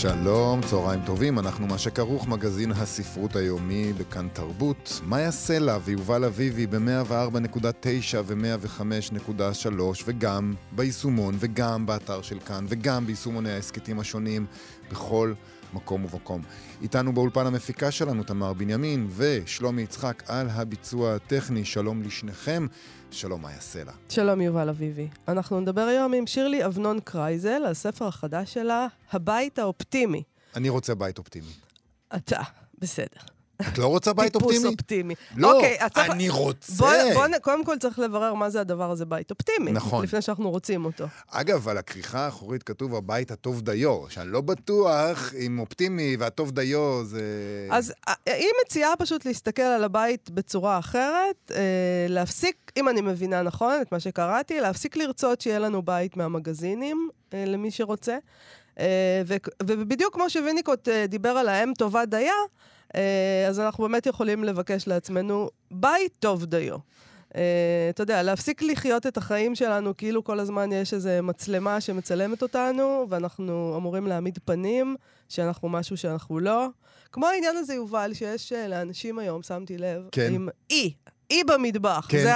[0.00, 5.00] שלום, צהריים טובים, אנחנו מה שכרוך, מגזין הספרות היומי בכאן תרבות.
[5.06, 14.00] מאיה סלע ויובל אביבי ב-104.9 ו-105.3 וגם ביישומון וגם באתר של כאן וגם ביישומוני ההסכתים
[14.00, 14.46] השונים
[14.90, 15.32] בכל
[15.74, 16.42] מקום ומקום.
[16.82, 21.64] איתנו באולפן המפיקה שלנו תמר בנימין ושלומי יצחק על הביצוע הטכני.
[21.64, 22.66] שלום לשניכם.
[23.12, 23.92] שלום, מאיה סלע.
[24.08, 25.08] שלום, יובל אביבי.
[25.28, 30.22] אנחנו נדבר היום עם שירלי אבנון קרייזל על הספר החדש שלה, הבית האופטימי.
[30.56, 31.52] אני רוצה בית אופטימי.
[32.16, 32.40] אתה,
[32.78, 33.20] בסדר.
[33.72, 34.54] את לא רוצה בית אופטימי?
[34.58, 35.14] טיפוס אופטימי.
[35.36, 36.72] לא, אוקיי, צריך- אני רוצה.
[36.76, 39.72] בוא, בוא, קודם כל צריך לברר מה זה הדבר הזה בית אופטימי.
[39.72, 40.04] נכון.
[40.04, 41.04] לפני שאנחנו רוצים אותו.
[41.30, 47.04] אגב, על הכריכה האחורית כתוב הבית הטוב דיו, שאני לא בטוח אם אופטימי והטוב דיו
[47.04, 47.22] זה...
[47.70, 51.60] אז ה- היא מציעה פשוט להסתכל על הבית בצורה אחרת, אה,
[52.08, 57.44] להפסיק, אם אני מבינה נכון את מה שקראתי, להפסיק לרצות שיהיה לנו בית מהמגזינים, אה,
[57.46, 58.16] למי שרוצה.
[58.78, 59.22] אה,
[59.62, 62.34] ובדיוק כמו שוויניקוט אה, דיבר על האם טובה דייה, אה,
[63.48, 66.76] אז אנחנו באמת יכולים לבקש לעצמנו בית טוב דיו.
[67.36, 72.42] אה, אתה יודע, להפסיק לחיות את החיים שלנו כאילו כל הזמן יש איזו מצלמה שמצלמת
[72.42, 74.96] אותנו, ואנחנו אמורים להעמיד פנים
[75.28, 76.66] שאנחנו משהו שאנחנו לא.
[77.12, 80.34] כמו העניין הזה, יובל, שיש אה, לאנשים היום, שמתי לב, כן.
[80.34, 80.92] עם אי,
[81.30, 82.06] אי במטבח.
[82.08, 82.22] כן.
[82.22, 82.32] זה.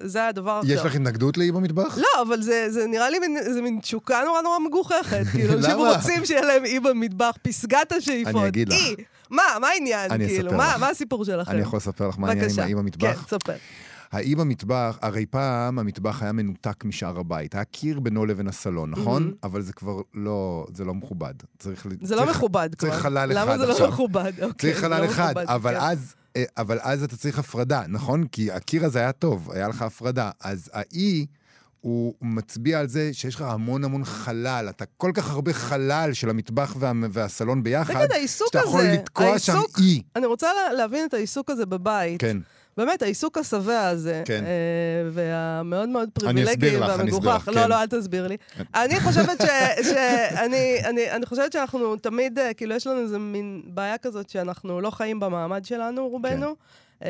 [0.00, 0.86] זה הדבר יש עכשיו.
[0.86, 1.98] לך התנגדות לאי במטבח?
[1.98, 5.22] לא, אבל זה, זה נראה לי מין, זה מין תשוקה נורא נורא מגוחכת.
[5.32, 5.76] כאילו, אנשים?
[5.76, 8.34] רוצים שיהיה להם אי במטבח, פסגת השאיפות.
[8.36, 8.74] אני אגיד לך.
[8.78, 8.94] אי.
[9.30, 10.10] מה, מה העניין?
[10.10, 10.80] אני כאילו, אספר מה, לך.
[10.80, 11.50] מה הסיפור שלכם?
[11.50, 12.60] אני יכול לספר לך מה העניין עם.
[12.60, 13.22] האי במטבח?
[13.22, 13.52] כן, ספר.
[14.12, 17.54] האי במטבח, הרי פעם המטבח היה מנותק משאר הבית.
[17.54, 19.32] היה קיר בינו לבין הסלון, נכון?
[19.44, 21.34] אבל זה כבר לא, זה לא מכובד.
[21.58, 21.86] צריך...
[22.02, 22.88] זה לא צריך- מכובד כבר.
[22.90, 23.86] צריך חלל אחד למה זה עכשיו.
[23.86, 24.32] לא מכובד?
[24.42, 25.80] אוקיי, צריך חלל לא אחד, מכובד, אבל כן.
[25.80, 26.14] אז...
[26.36, 28.26] אה, אבל אז אתה צריך הפרדה, נכון?
[28.26, 30.30] כי הקיר הזה היה טוב, היה לך הפרדה.
[30.40, 31.26] אז האי,
[31.80, 34.66] הוא מצביע על זה שיש לך המון המון חלל.
[34.70, 38.92] אתה כל כך הרבה חלל של המטבח וה, והסלון ביחד, תגיד, העיסוק שאתה יכול הזה,
[38.92, 40.02] לתקוע שם העיסוק- אי.
[40.16, 42.20] אני רוצה לה- להבין את העיסוק הזה בבית.
[42.20, 42.36] כן.
[42.78, 44.44] באמת, העיסוק השבע הזה, כן.
[44.44, 47.70] אה, והמאוד מאוד פריבילגי והמגוחך, לא, כן.
[47.70, 48.36] לא, אל תסביר לי.
[48.74, 49.46] אני חושבת ש...
[49.88, 54.80] שאני אני, אני חושבת שאנחנו תמיד, אה, כאילו, יש לנו איזה מין בעיה כזאת שאנחנו
[54.80, 56.54] לא חיים במעמד שלנו, רובנו.
[57.04, 57.08] אה,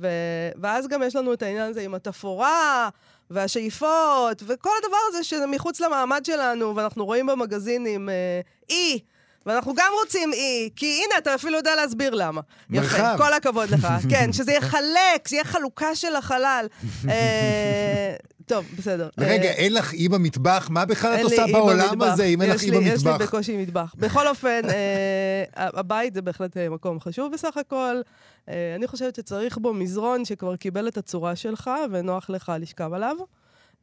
[0.00, 2.88] ו- ואז גם יש לנו את העניין הזה עם התפאורה.
[3.32, 8.98] והשאיפות, וכל הדבר הזה שזה מחוץ למעמד שלנו, ואנחנו רואים במגזינים אה, אי,
[9.46, 12.40] ואנחנו גם רוצים אי, כי הנה, אתה אפילו יודע להסביר למה.
[12.70, 12.96] מרחב.
[12.98, 13.88] יפה, כל הכבוד לך.
[14.10, 16.66] כן, שזה יחלק, שזה יהיה חלוקה של החלל.
[17.08, 18.14] אה,
[18.46, 19.08] טוב, בסדר.
[19.18, 20.68] רגע, אה, אין לך אי במטבח?
[20.70, 22.12] מה בכלל את עושה בעולם במטבח.
[22.12, 23.26] הזה אם אין לך אי לי- יש לי במטבח?
[23.26, 23.94] בקושי מטבח.
[23.98, 28.00] בכל אופן, אה, הבית זה בהחלט מקום חשוב בסך הכל.
[28.48, 33.16] אני חושבת שצריך בו מזרון שכבר קיבל את הצורה שלך ונוח לך לשכב עליו.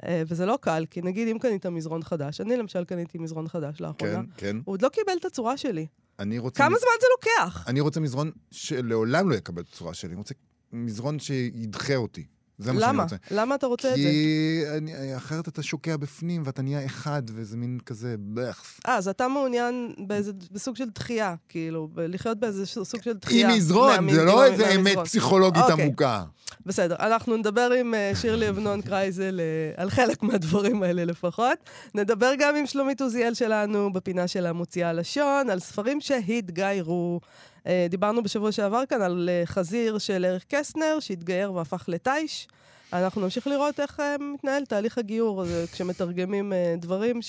[0.06, 3.82] אה, וזה לא קל, כי נגיד אם קנית מזרון חדש, אני למשל קניתי מזרון חדש
[3.82, 4.56] לאחרונה, כן, כן.
[4.66, 5.88] הוא עוד לא קיבל את הצורה שלי.
[6.20, 6.58] אני רוצה...
[6.64, 7.68] כמה מז- זמן זה לוקח?
[7.68, 10.10] אני רוצה מזרון שלעולם לא יקבל את הצורה שלי.
[10.10, 10.34] אני רוצה
[10.74, 12.26] מזרון שידחה אותי.
[12.58, 13.04] זה מה שאני למה?
[13.04, 13.16] רוצה.
[13.32, 14.02] למה אתה רוצה את זה?
[14.02, 18.80] כי אני, אחרת אתה שוקע בפנים ואתה נהיה אחד, וזה מין כזה בלח.
[18.88, 23.50] אה, אז אתה מעוניין באיזה, בסוג של דחייה, כאילו, לחיות באיזה סוג של דחייה.
[23.50, 24.98] עם מזרון, זה עם לא איזה אמת.
[25.04, 25.86] פסיכולוגית אוקיי.
[25.86, 26.24] עמוקה.
[26.66, 31.58] בסדר, אנחנו נדבר עם אה, שירלי אבנון קרייזל אה, על חלק מהדברים האלה לפחות.
[31.96, 37.20] נדבר גם עם שלומית עוזיאל שלנו בפינה של המוציאה לשון, על ספרים שהתגיירו.
[37.68, 42.48] אה, דיברנו בשבוע שעבר כאן על אה, חזיר של אריך קסטנר, שהתגייר והפך לתיש.
[42.94, 47.20] אנחנו נמשיך לראות איך אה, מתנהל תהליך הגיור הזה, כשמתרגמים דברים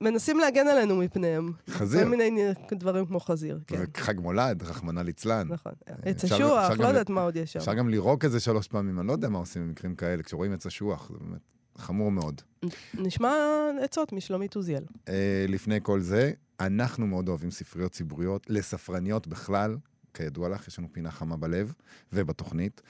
[0.00, 1.52] שמנסים להגן עלינו מפניהם.
[1.70, 2.02] חזיר.
[2.02, 3.82] כל מיני דברים כמו חזיר, כן.
[3.96, 5.48] חג מולד, רחמנא ליצלן.
[5.48, 5.72] נכון.
[6.02, 7.58] עץ אשוח, לא יודעת מה עוד יש שם.
[7.58, 10.66] אפשר גם לירוק איזה שלוש פעמים, אני לא יודע מה עושים במקרים כאלה, כשרואים עץ
[10.66, 11.40] אשוח, זה באמת
[11.78, 12.42] חמור מאוד.
[12.94, 13.34] נשמע
[13.82, 14.84] עצות משלומית עוזיאל.
[15.48, 16.32] לפני כל זה,
[16.66, 19.76] אנחנו מאוד אוהבים ספריות ציבוריות, לספרניות בכלל,
[20.14, 21.72] כידוע לך, יש לנו פינה חמה בלב
[22.12, 22.82] ובתוכנית.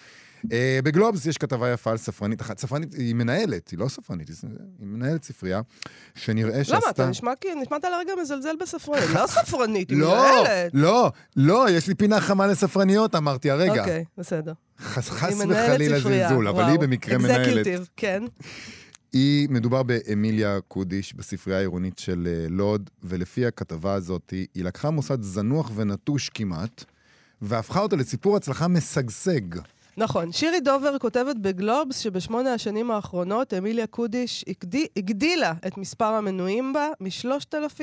[0.53, 4.37] אה, בגלובס יש כתבה יפה על ספרנית אחת, ספרנית, היא מנהלת, היא לא ספרנית, היא
[4.79, 5.61] היא מנהלת ספרייה,
[6.15, 6.77] שנראה שעשתה...
[6.77, 6.91] למה?
[6.91, 9.11] אתה נשמע כי נשמעת לרגע מזלזל בספרנית.
[9.15, 10.71] לא ספרנית, היא לא, מנהלת.
[10.75, 13.81] לא, לא, יש לי פינה חמה לספרניות, אמרתי הרגע.
[13.81, 14.53] אוקיי, בסדר.
[14.81, 16.71] חס וחלילה ספרייה, זלזול, אבל וואו.
[16.71, 17.67] היא במקרה מנהלת.
[17.67, 18.23] Executive, כן.
[19.13, 25.23] היא, מדובר באמיליה קודיש בספרייה העירונית של אה, לוד, ולפי הכתבה הזאת, היא, לקחה מוסד
[25.23, 26.85] זנוח ונטוש כמעט,
[27.43, 29.41] והפכה אותו לסיפור הצלחה משגשג.
[29.97, 30.33] נכון.
[30.33, 36.89] שירי דובר כותבת בגלובס שבשמונה השנים האחרונות אמיליה קודיש הגדי, הגדילה את מספר המנויים בה
[37.01, 37.83] מ-3,000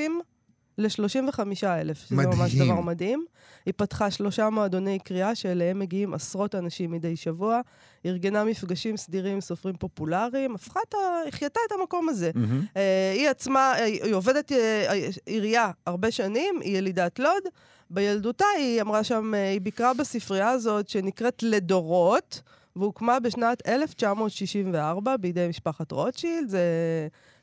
[0.79, 2.39] ל-35,000, שזה מדהים.
[2.39, 3.25] ממש דבר מדהים.
[3.65, 7.61] היא פתחה שלושה מועדוני קריאה שאליהם מגיעים עשרות אנשים מדי שבוע,
[8.05, 10.97] ארגנה מפגשים סדירים עם סופרים פופולריים, הפכה את ה...
[11.27, 12.31] החייתה את המקום הזה.
[12.35, 12.65] מהמם.
[12.77, 17.43] אה, היא עצמה, אה, היא עובדת אה, עירייה הרבה שנים, היא ילידת לוד.
[17.89, 22.41] בילדותה היא אמרה שם, אה, היא ביקרה בספרייה הזאת שנקראת לדורות,
[22.75, 26.49] והוקמה בשנת 1964 בידי משפחת רוטשילד.
[26.49, 26.59] זה...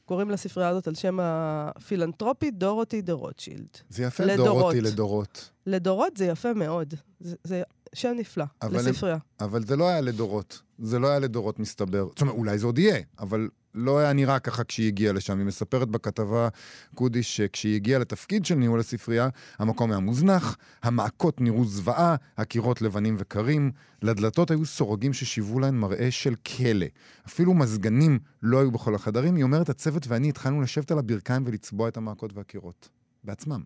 [0.06, 3.66] קוראים לספרייה הזאת על שם הפילנטרופית דורותי דה רוטשילד.
[3.90, 4.46] זה יפה, לדורות.
[4.58, 5.50] דורותי לדורות.
[5.66, 6.94] לדורות זה יפה מאוד.
[7.20, 7.62] זה, זה
[7.94, 9.16] שם נפלא אבל הם- לספרייה.
[9.40, 10.62] אבל זה לא היה לדורות.
[10.78, 12.06] זה לא היה לדורות, מסתבר.
[12.08, 15.38] זאת אומרת, אולי זה עוד יהיה, אבל לא היה נראה ככה כשהיא הגיעה לשם.
[15.38, 16.49] היא מספרת בכתבה
[16.94, 19.28] קודיש שכשהיא הגיעה לתפקיד של ניהול הספרייה,
[19.58, 23.70] המקום היה מוזנח, המעקות נראו זוועה, הקירות לבנים וקרים,
[24.02, 26.87] לדלתות היו סורגים ששיוו להן מראה של כלא.
[27.26, 29.34] אפילו מזגנים לא היו בכל החדרים.
[29.34, 32.88] היא אומרת, הצוות ואני התחלנו לשבת על הברכיים ולצבוע את המעקות והקירות.
[33.25, 33.62] בעצמם.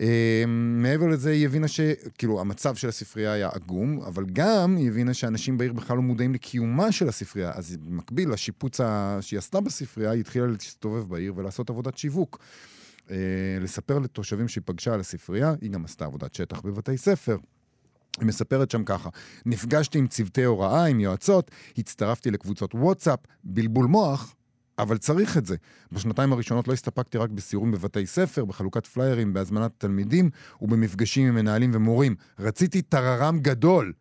[0.00, 1.80] אה, מעבר לזה, היא הבינה ש...
[2.18, 6.34] כאילו, המצב של הספרייה היה עגום, אבל גם היא הבינה שאנשים בעיר בכלל לא מודעים
[6.34, 7.52] לקיומה של הספרייה.
[7.54, 8.80] אז במקביל לשיפוץ.
[9.20, 12.38] שהיא עשתה בספרייה, היא התחילה להסתובב בעיר ולעשות עבודת שיווק.
[13.10, 13.16] אה,
[13.60, 17.36] לספר לתושבים שהיא פגשה על הספרייה, היא גם עשתה עבודת שטח בבתי ספר.
[18.18, 19.08] היא מספרת שם ככה,
[19.46, 24.34] נפגשתי עם צוותי הוראה, עם יועצות, הצטרפתי לקבוצות וואטסאפ, בלבול מוח,
[24.78, 25.56] אבל צריך את זה.
[25.92, 30.30] בשנתיים הראשונות לא הסתפקתי רק בסיורים בבתי ספר, בחלוקת פליירים, בהזמנת תלמידים
[30.62, 32.14] ובמפגשים עם מנהלים ומורים.
[32.38, 33.92] רציתי טררם גדול.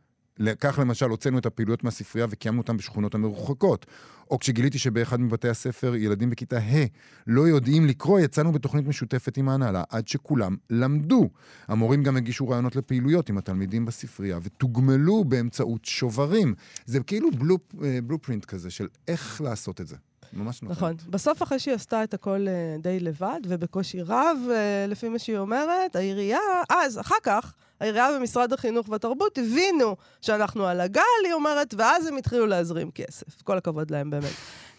[0.59, 3.85] כך למשל הוצאנו את הפעילויות מהספרייה וקיימנו אותן בשכונות המרוחקות.
[4.31, 6.85] או כשגיליתי שבאחד מבתי הספר ילדים בכיתה ה'
[7.27, 11.29] לא יודעים לקרוא, יצאנו בתוכנית משותפת עם ההנהלה עד שכולם למדו.
[11.67, 16.53] המורים גם הגישו רעיונות לפעילויות עם התלמידים בספרייה ותוגמלו באמצעות שוברים.
[16.85, 19.95] זה כאילו בלופ, אה, בלופרינט כזה של איך לעשות את זה.
[20.33, 20.73] ממש נכון.
[20.73, 21.11] נכון.
[21.11, 25.37] בסוף, אחרי שהיא עשתה את הכל אה, די לבד, ובקושי רב, אה, לפי מה שהיא
[25.37, 26.39] אומרת, העירייה,
[26.69, 32.17] אז, אחר כך, העירייה ומשרד החינוך והתרבות הבינו שאנחנו על הגל, היא אומרת, ואז הם
[32.17, 33.41] התחילו להזרים כסף.
[33.41, 34.31] כל הכבוד להם באמת.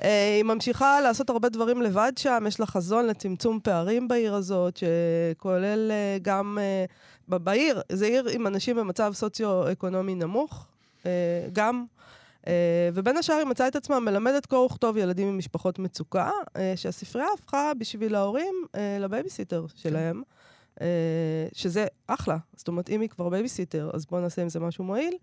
[0.02, 4.76] אה, היא ממשיכה לעשות הרבה דברים לבד שם, יש לה חזון לצמצום פערים בעיר הזאת,
[4.76, 5.90] שכולל
[6.22, 6.58] גם
[7.28, 10.66] בעיר, זו עיר עם אנשים במצב סוציו-אקונומי נמוך,
[11.52, 11.84] גם.
[12.46, 17.28] אה, ובין השאר היא מצאה את עצמה מלמדת קרוא וכתוב ילדים ממשפחות מצוקה, אה, שהספרייה
[17.34, 20.22] הפכה בשביל ההורים אה, לבייביסיטר שלהם,
[20.80, 20.86] אה,
[21.52, 22.36] שזה אחלה.
[22.56, 25.14] זאת אומרת, אם היא כבר בייביסיטר, אז בואו נעשה עם זה משהו מועיל.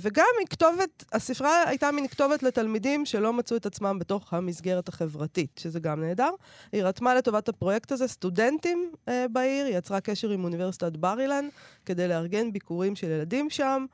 [0.00, 5.60] וגם היא כתובת, הספרייה הייתה מין כתובת לתלמידים שלא מצאו את עצמם בתוך המסגרת החברתית,
[5.62, 6.30] שזה גם נהדר.
[6.72, 8.92] היא רתמה לטובת הפרויקט הזה סטודנטים
[9.32, 11.48] בעיר, היא יצרה קשר עם אוניברסיטת בר אילן
[11.86, 13.86] כדי לארגן ביקורים של ילדים שם.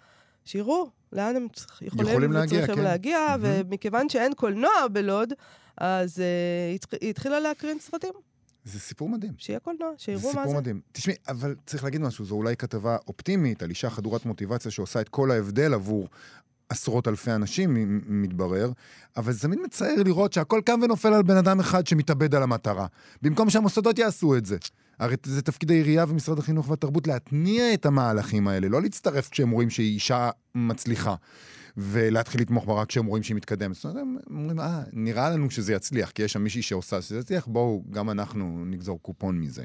[0.51, 1.47] שיראו לאן הם
[1.83, 2.83] יכולים, יכולים להגיע, כן.
[2.83, 3.63] להגיע, מהמם.
[3.69, 5.33] ומכיוון שאין קולנוע בלוד,
[5.77, 6.21] אז uh,
[6.71, 8.11] היא, התח- היא התחילה להקרין סרטים,
[8.65, 9.33] זה סיפור מדהים.
[9.39, 10.57] שיהיה קולנוע, זה שיראו מה סיפור זה.
[10.57, 10.81] מדהים.
[10.93, 15.09] תשמעי, אבל צריך להגיד משהו, זו אולי כתבה אופטימית על אישה חדורת מוטיבציה שעושה את
[15.09, 16.09] כל ההבדל עבור
[16.71, 18.73] עשרות אלפי אנשים, מתברר,
[19.17, 22.87] אבל זה תמיד מצער לראות שהכל קם ונופל על בן אדם אחד שמתאבד על המטרה.
[23.23, 24.57] במקום שהמוסדות יעשו את זה.
[24.99, 29.71] הרי זה תפקיד העירייה ומשרד החינוך והתרבות להתניע את המהלכים האלה, לא להצטרף כשהם רואים
[29.71, 31.15] שהיא אישה מצליחה.
[31.77, 33.75] ולהתחיל לתמוך בה רק כשהם רואים שהיא מתקדמת.
[33.75, 37.19] זאת אומרת, הם אומרים, אה, נראה לנו שזה יצליח, כי יש שם מישהי שעושה שזה
[37.19, 39.65] יצליח, בואו, גם אנחנו נגזור קופון מזה.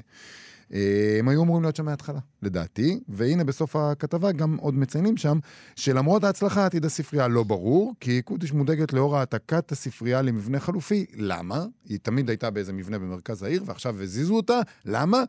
[0.73, 5.39] אה, הם היו אמורים להיות שם מההתחלה, לדעתי, והנה בסוף הכתבה גם עוד מציינים שם,
[5.75, 11.05] שלמרות ההצלחה עתיד הספרייה לא ברור, כי קודיש מודאגת לאור העתקת הספרייה למבנה חלופי.
[11.15, 11.65] למה?
[11.85, 14.59] היא תמיד הייתה באיזה מבנה במרכז העיר, ועכשיו הזיזו אותה.
[14.85, 15.23] למה?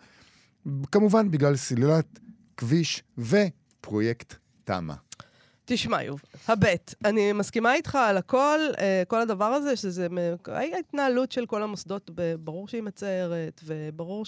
[0.92, 2.18] כמובן בגלל סלילת
[2.56, 4.94] כביש ופרויקט תמ"א.
[5.68, 10.06] תשמע, יובל, הבט, אני מסכימה איתך על הכל, אה, כל הדבר הזה, שזה...
[10.46, 14.24] ההתנהלות של כל המוסדות, ברור שהיא מצערת, וברור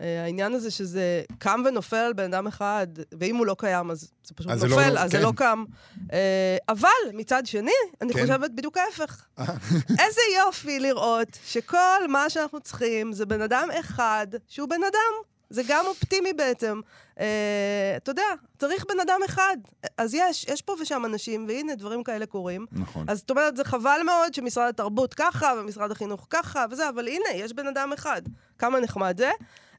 [0.00, 2.86] שהעניין הזה שזה קם ונופל על בן אדם אחד,
[3.20, 5.22] ואם הוא לא קיים, אז זה פשוט אז זה נופל, לא- אז זה כן.
[5.22, 5.64] לא קם.
[6.12, 8.20] אה, אבל, מצד שני, אני כן.
[8.20, 9.26] חושבת בדיוק ההפך.
[10.04, 15.28] איזה יופי לראות שכל מה שאנחנו צריכים זה בן אדם אחד שהוא בן אדם.
[15.50, 16.80] זה גם אופטימי בעצם.
[17.20, 18.22] אה, אתה יודע,
[18.58, 19.56] צריך בן אדם אחד.
[19.98, 22.66] אז יש, יש פה ושם אנשים, והנה, דברים כאלה קורים.
[22.72, 23.04] נכון.
[23.08, 27.28] אז זאת אומרת, זה חבל מאוד שמשרד התרבות ככה, ומשרד החינוך ככה, וזה, אבל הנה,
[27.34, 28.22] יש בן אדם אחד.
[28.58, 29.30] כמה נחמד זה.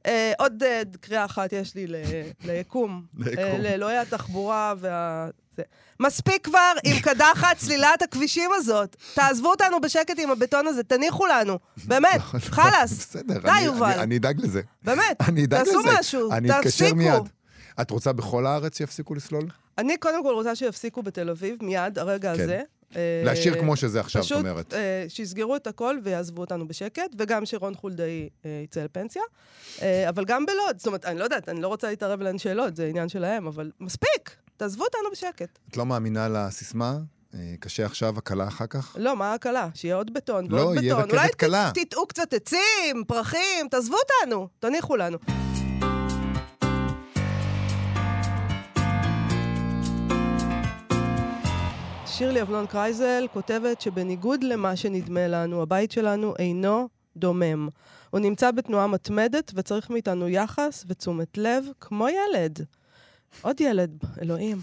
[0.06, 1.96] אה, עוד אה, קריאה אחת יש לי ל-
[2.46, 3.06] ליקום.
[3.38, 5.28] אה, לאלוהי התחבורה וה...
[6.00, 8.96] מספיק כבר עם קדחת סלילת הכבישים הזאת.
[9.14, 11.60] תעזבו אותנו בשקט עם הבטון הזה, תניחו לנו.
[11.86, 12.20] באמת,
[12.56, 12.92] חלאס.
[13.00, 13.86] בסדר, די, אני- יובל.
[13.92, 14.62] אני- אני אדאג לזה.
[14.84, 15.72] באמת, אני אדאג לזה.
[15.72, 16.96] תעשו משהו, אני אתקשר תפסיקו.
[16.96, 17.30] מיד.
[17.82, 19.44] את רוצה בכל הארץ שיפסיקו לסלול?
[19.78, 22.44] אני קודם כל רוצה שיפסיקו בתל אביב, מיד, הרגע כן.
[22.44, 22.62] הזה.
[22.96, 24.74] אה, להשאיר כמו שזה עכשיו, את פשוט אומרת.
[24.74, 29.22] אה, שיסגרו את הכל ויעזבו אותנו בשקט, וגם שרון חולדאי אה, יצא לפנסיה.
[29.82, 32.76] אה, אבל גם בלוד, זאת אומרת, אני לא יודעת, אני לא רוצה להתערב לאנשי לוד,
[32.76, 35.60] זה עניין שלהם, אבל מספיק, תעזבו אותנו בשקט.
[35.70, 36.98] את לא מאמינה לסיסמה?
[37.60, 38.96] קשה עכשיו, הקלה אחר כך?
[39.00, 39.68] לא, מה ההקלה?
[39.74, 41.04] שיהיה עוד בטון לא, ועוד יהיה בטון.
[41.06, 41.72] רכבת אולי ת- קלה.
[41.74, 45.18] תטעו קצת עצים, פרחים, תעזבו אותנו, תניחו לנו.
[52.20, 57.70] שירלי אבנון קרייזל כותבת שבניגוד למה שנדמה לנו, הבית שלנו אינו דומם.
[58.10, 62.66] הוא נמצא בתנועה מתמדת וצריך מאיתנו יחס ותשומת לב כמו ילד.
[63.42, 64.58] עוד ילד, אלוהים.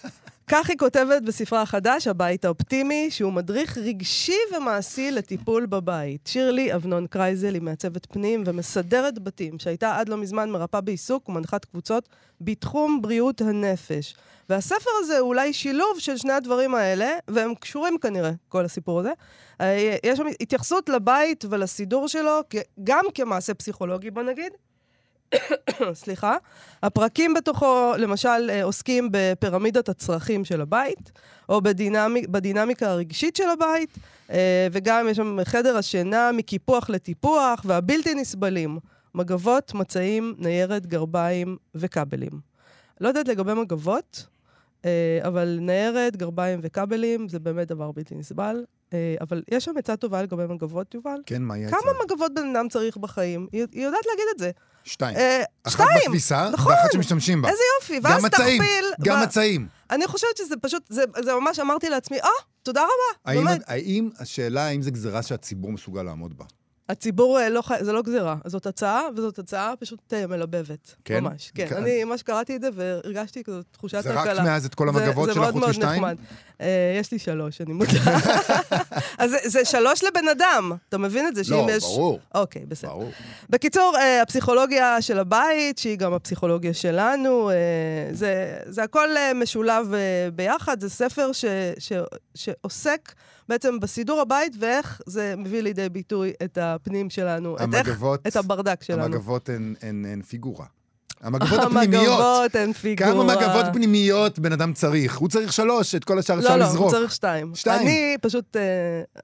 [0.50, 6.26] כך היא כותבת בספרה החדש, הבית האופטימי, שהוא מדריך רגשי ומעשי לטיפול בבית.
[6.26, 11.64] שירלי אבנון קרייזל היא מעצבת פנים ומסדרת בתים, שהייתה עד לא מזמן מרפאה בעיסוק ומנחת
[11.64, 12.08] קבוצות
[12.40, 14.14] בתחום בריאות הנפש.
[14.52, 19.12] והספר הזה הוא אולי שילוב של שני הדברים האלה, והם קשורים כנראה, כל הסיפור הזה.
[19.60, 22.40] אה, יש שם התייחסות לבית ולסידור שלו,
[22.84, 24.52] גם כמעשה פסיכולוגי, בוא נגיד,
[26.02, 26.36] סליחה.
[26.82, 31.12] הפרקים בתוכו, למשל, אה, עוסקים בפירמידת הצרכים של הבית,
[31.48, 33.98] או בדינמי, בדינמיקה הרגשית של הבית,
[34.30, 38.78] אה, וגם יש שם חדר השינה מקיפוח לטיפוח, והבלתי נסבלים,
[39.14, 42.52] מגבות, מצעים, ניירת, גרביים וכבלים.
[43.00, 44.31] לא יודעת לגבי מגבות,
[45.22, 48.64] אבל ניירת, גרביים וכבלים זה באמת דבר בלתי נסבל.
[48.92, 51.18] אה, אבל יש שם עצה טובה לגבי מגבות, יובל.
[51.26, 53.46] כן, מה יהיה כמה מגבות בן אדם צריך בחיים?
[53.52, 54.50] היא, היא יודעת להגיד את זה.
[54.84, 55.16] שתיים.
[55.16, 55.88] אה, אחת שתיים!
[56.06, 56.72] בכביסה, נכון.
[56.72, 57.48] ואחת שמשתמשים בה.
[57.48, 58.84] איזה יופי, ואז גם מצעים, תכפיל.
[59.04, 59.66] גם ו- מצעים.
[59.90, 62.28] אני חושבת שזה פשוט, זה, זה ממש אמרתי לעצמי, אה,
[62.62, 62.92] תודה רבה,
[63.32, 63.62] האם, באמת.
[63.66, 66.44] האם, השאלה האם זו גזירה שהציבור מסוגל לעמוד בה?
[66.88, 67.74] הציבור אה, לא חי...
[67.80, 70.94] זה לא גזירה, זאת הצעה, וזאת הצעה פשוט אה, מלבבת.
[71.04, 71.24] כן?
[71.24, 71.66] ממש, כן.
[71.68, 71.76] כן.
[71.76, 74.42] אני ממש קראתי את זה והרגשתי כזאת תחושת זרקת הקלה.
[74.42, 76.02] מאז את כל זה- המגבות זה שלך מאוד חוץ מאוד משתיים?
[76.04, 76.16] נחמד.
[76.60, 77.90] אה, יש לי שלוש, אני מודה.
[79.18, 81.42] אז זה, זה שלוש לבן אדם, אתה מבין את זה?
[81.48, 81.82] לא, יש...
[81.84, 82.90] ברור, אוקיי, בסדר.
[82.90, 83.10] ברור.
[83.50, 87.54] בקיצור, אה, הפסיכולוגיה של הבית, שהיא גם הפסיכולוגיה שלנו, אה,
[88.12, 90.80] זה, זה הכל אה, משולב אה, ביחד.
[90.80, 91.44] זה ספר ש,
[91.78, 91.92] ש,
[92.34, 93.12] שעוסק
[93.48, 98.36] בעצם בסידור הבית ואיך זה מביא לידי ביטוי את הפנים שלנו, את, איך, המגבות, את
[98.36, 99.04] הברדק שלנו.
[99.04, 100.66] המגבות הן, הן, הן פיגורה.
[101.26, 102.04] המגבות הפנימיות.
[102.04, 103.12] המגבות הן פיגורה.
[103.12, 105.18] כמה מגבות פנימיות בן אדם צריך?
[105.18, 106.84] הוא צריך שלוש, את כל השאר אפשר לא, לא, לזרוק.
[106.84, 107.54] הוא צריך שתיים.
[107.54, 107.86] שתיים.
[107.86, 108.62] אני פשוט אה,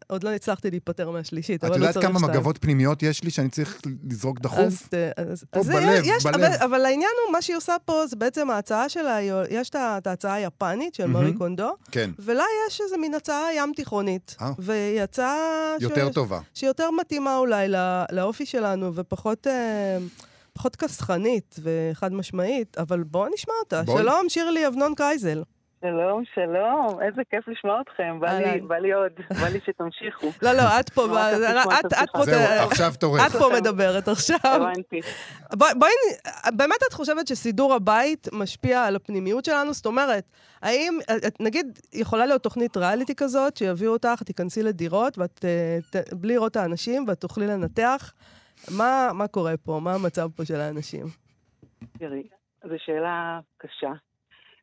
[0.06, 2.32] עוד לא הצלחתי להיפטר מהשלישית, את אבל הוא יודעת צריך כמה שתיים.
[2.32, 4.58] מגבות פנימיות יש לי שאני צריך לזרוק דחוף?
[4.58, 6.34] אז, אה, פה בלב, יש, בלב.
[6.34, 9.18] אבל, אבל העניין הוא, מה שהיא עושה פה, זה בעצם ההצעה שלה,
[9.50, 11.38] יש את את ההצעה היפנית של מארי מהמם.
[11.38, 14.36] קונדו, כן, ולה יש איזה מין הצעה ים תיכונית.
[14.40, 14.52] אה.
[14.58, 15.36] והיא הצעה...
[15.80, 16.08] יותר.
[16.08, 16.40] טובה.
[16.54, 17.78] שיותר מתאימה אולי לא,
[18.12, 19.46] לאופי שלנו, ופחות...
[20.58, 23.82] פחות כסחנית וחד משמעית, אבל בואו נשמע אותה.
[23.82, 24.02] בואי.
[24.02, 25.42] שלום, שירלי אבנון קרייזל.
[25.80, 28.20] שלום, שלום, איזה כיף לשמוע אתכם.
[28.20, 28.60] בא לי.
[28.60, 30.26] בא לי עוד, בא לי שתמשיכו.
[30.42, 33.26] לא, לא, את פה, לשמוע את, פה, זהו, עכשיו תורך.
[33.26, 34.38] את פה מדברת עכשיו.
[34.42, 35.00] הבנתי.
[35.54, 35.90] בואי,
[36.56, 39.72] באמת את חושבת שסידור הבית משפיע על הפנימיות שלנו?
[39.72, 40.24] זאת אומרת,
[40.62, 40.98] האם,
[41.40, 46.56] נגיד, יכולה להיות תוכנית ריאליטי כזאת, שיביאו אותך, תיכנסי לדירות, ואת, אה, בלי לראות את
[46.56, 48.12] האנשים, ואת תוכלי לנתח
[48.78, 51.06] מה, מה קורה פה, מה המצב פה של האנשים.
[51.98, 52.22] תראי,
[52.64, 53.92] זו שאלה קשה.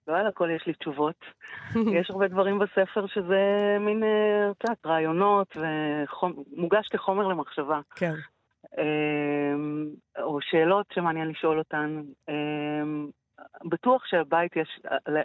[0.07, 1.19] לא על הכל יש לי תשובות.
[1.99, 7.79] יש הרבה דברים בספר שזה מין, אה, את יודעת, רעיונות ומוגש כחומר למחשבה.
[7.95, 8.13] כן.
[8.77, 9.87] אמ,
[10.17, 12.01] או שאלות שמעניין לשאול אותן.
[12.29, 13.09] אמ,
[13.63, 14.79] בטוח שהבית יש,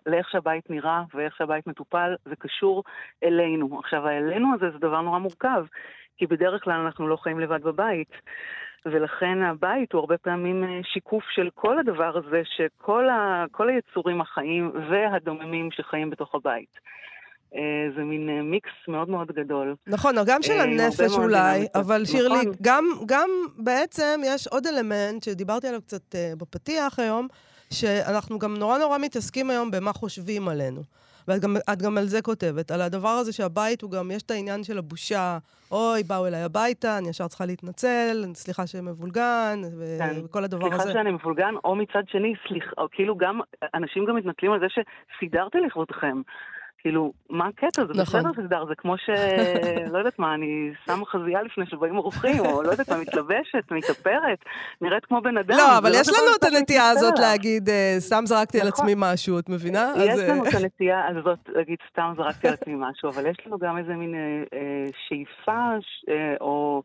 [0.07, 2.85] לאיך שהבית נראה ואיך שהבית מטופל, זה קשור
[3.25, 3.79] אלינו.
[3.79, 5.65] עכשיו, האלינו הזה זה דבר נורא מורכב,
[6.21, 8.13] כי בדרך כלל אנחנו לא חיים לבד בבית.
[8.87, 14.21] ולכן הבית הוא הרבה פעמים אה, שיקוף של כל הדבר הזה, שכל ה, כל היצורים
[14.21, 16.79] החיים והדוממים שחיים בתוך הבית.
[17.55, 17.61] אה,
[17.97, 19.75] זה מין אה, מיקס מאוד מאוד גדול.
[19.87, 21.67] נכון, גם של הנפש אולי.
[21.75, 22.53] אבל שירלי, נכון.
[22.63, 27.29] גם, גם בעצם יש עוד אלמנט שדיברתי עליו קצת בפתיח היום,
[27.73, 30.81] שאנחנו גם נורא נורא מתעסקים היום במה חושבים עלינו.
[31.31, 34.65] ואת גם, גם על זה כותבת, על הדבר הזה שהבית הוא גם, יש את העניין
[34.65, 35.39] של הבושה,
[35.71, 40.21] אוי, באו אליי הביתה, אני ישר צריכה להתנצל, סליחה שמבולגן, ו- כן.
[40.25, 40.93] וכל הדבר סליחה הזה.
[40.93, 43.41] שאני מבולגן, או מצד שני, סליחה, כאילו גם,
[43.75, 46.23] אנשים גם מתנצלים על זה שסידרתי לכבודכם.
[46.83, 47.87] כאילו, מה הקטע?
[47.87, 48.21] זה נכון.
[48.21, 49.11] בסדר שגדר, זה כמו ש...
[49.93, 54.39] לא יודעת מה, אני שמה חזייה לפני שבאים אורחים, או לא יודעת מה, מתלבשת, מתאפרת,
[54.81, 55.57] נראית כמו בן אדם.
[55.57, 57.19] לא, אבל יש דבר לנו את הנטייה הזאת.
[57.19, 58.85] להגיד, אה, סתם זרקתי על נכון.
[58.85, 59.93] עצמי משהו, את מבינה?
[59.97, 63.37] יש אז, אה, לנו את הנטייה הזאת להגיד סתם זרקתי על עצמי משהו, אבל יש
[63.47, 65.71] לנו גם איזה מין אה, אה, שאיפה
[66.09, 66.83] אה, או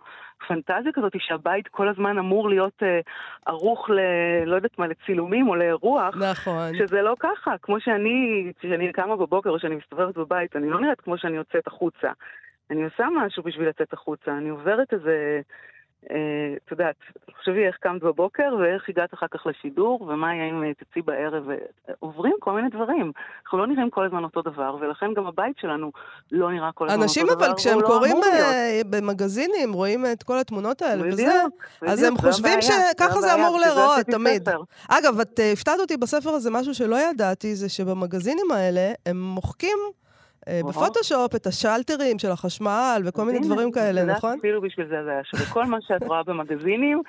[0.48, 3.00] פנטזיה כזאת שהבית כל הזמן אמור להיות אה,
[3.46, 4.00] ערוך ל...
[4.46, 6.16] לא יודעת מה, לצילומים או לאירוח.
[6.18, 6.76] נכון.
[6.78, 11.02] שזה לא ככה, כמו שאני, כשאני קמה בבוקר או שאני מסתובבת בבית, אני לא נראית
[11.02, 12.12] כמו שאני יוצאת החוצה.
[12.72, 15.42] אני עושה משהו בשביל לצאת החוצה, אני עוברת איזה,
[16.06, 16.96] את יודעת,
[17.46, 21.50] תחשבי איך קמת בבוקר ואיך הגעת אחר כך לשידור, ומה יהיה אם אה, תצאי בערב,
[21.50, 21.56] אה,
[22.00, 23.12] עוברים כל מיני דברים.
[23.44, 25.92] אנחנו לא נראים כל הזמן אותו דבר, ולכן גם הבית שלנו
[26.32, 28.16] לא נראה כל הזמן אנשים אותו דבר, אבל כשהם לא קוראים.
[28.24, 31.42] אה, במגזינים, רואים את כל התמונות האלה וזה,
[31.82, 34.50] אז הם חושבים שככה זה אמור להיראות, תמיד.
[34.90, 39.78] אגב, את הפתעת אותי בספר הזה, משהו שלא ידעתי, זה שבמגזינים האלה הם מוחקים.
[40.50, 44.38] בפוטושופ את השלטרים של החשמל וכל מיני דברים כאלה, נכון?
[44.40, 45.46] אפילו בשביל זה זה היה שווה.
[45.46, 47.02] כל מה שאת רואה במגזינים,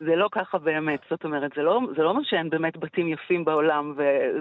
[0.00, 1.00] זה לא ככה באמת.
[1.10, 3.94] זאת אומרת, זה לא, זה לא אומר שאין באמת בתים יפים בעולם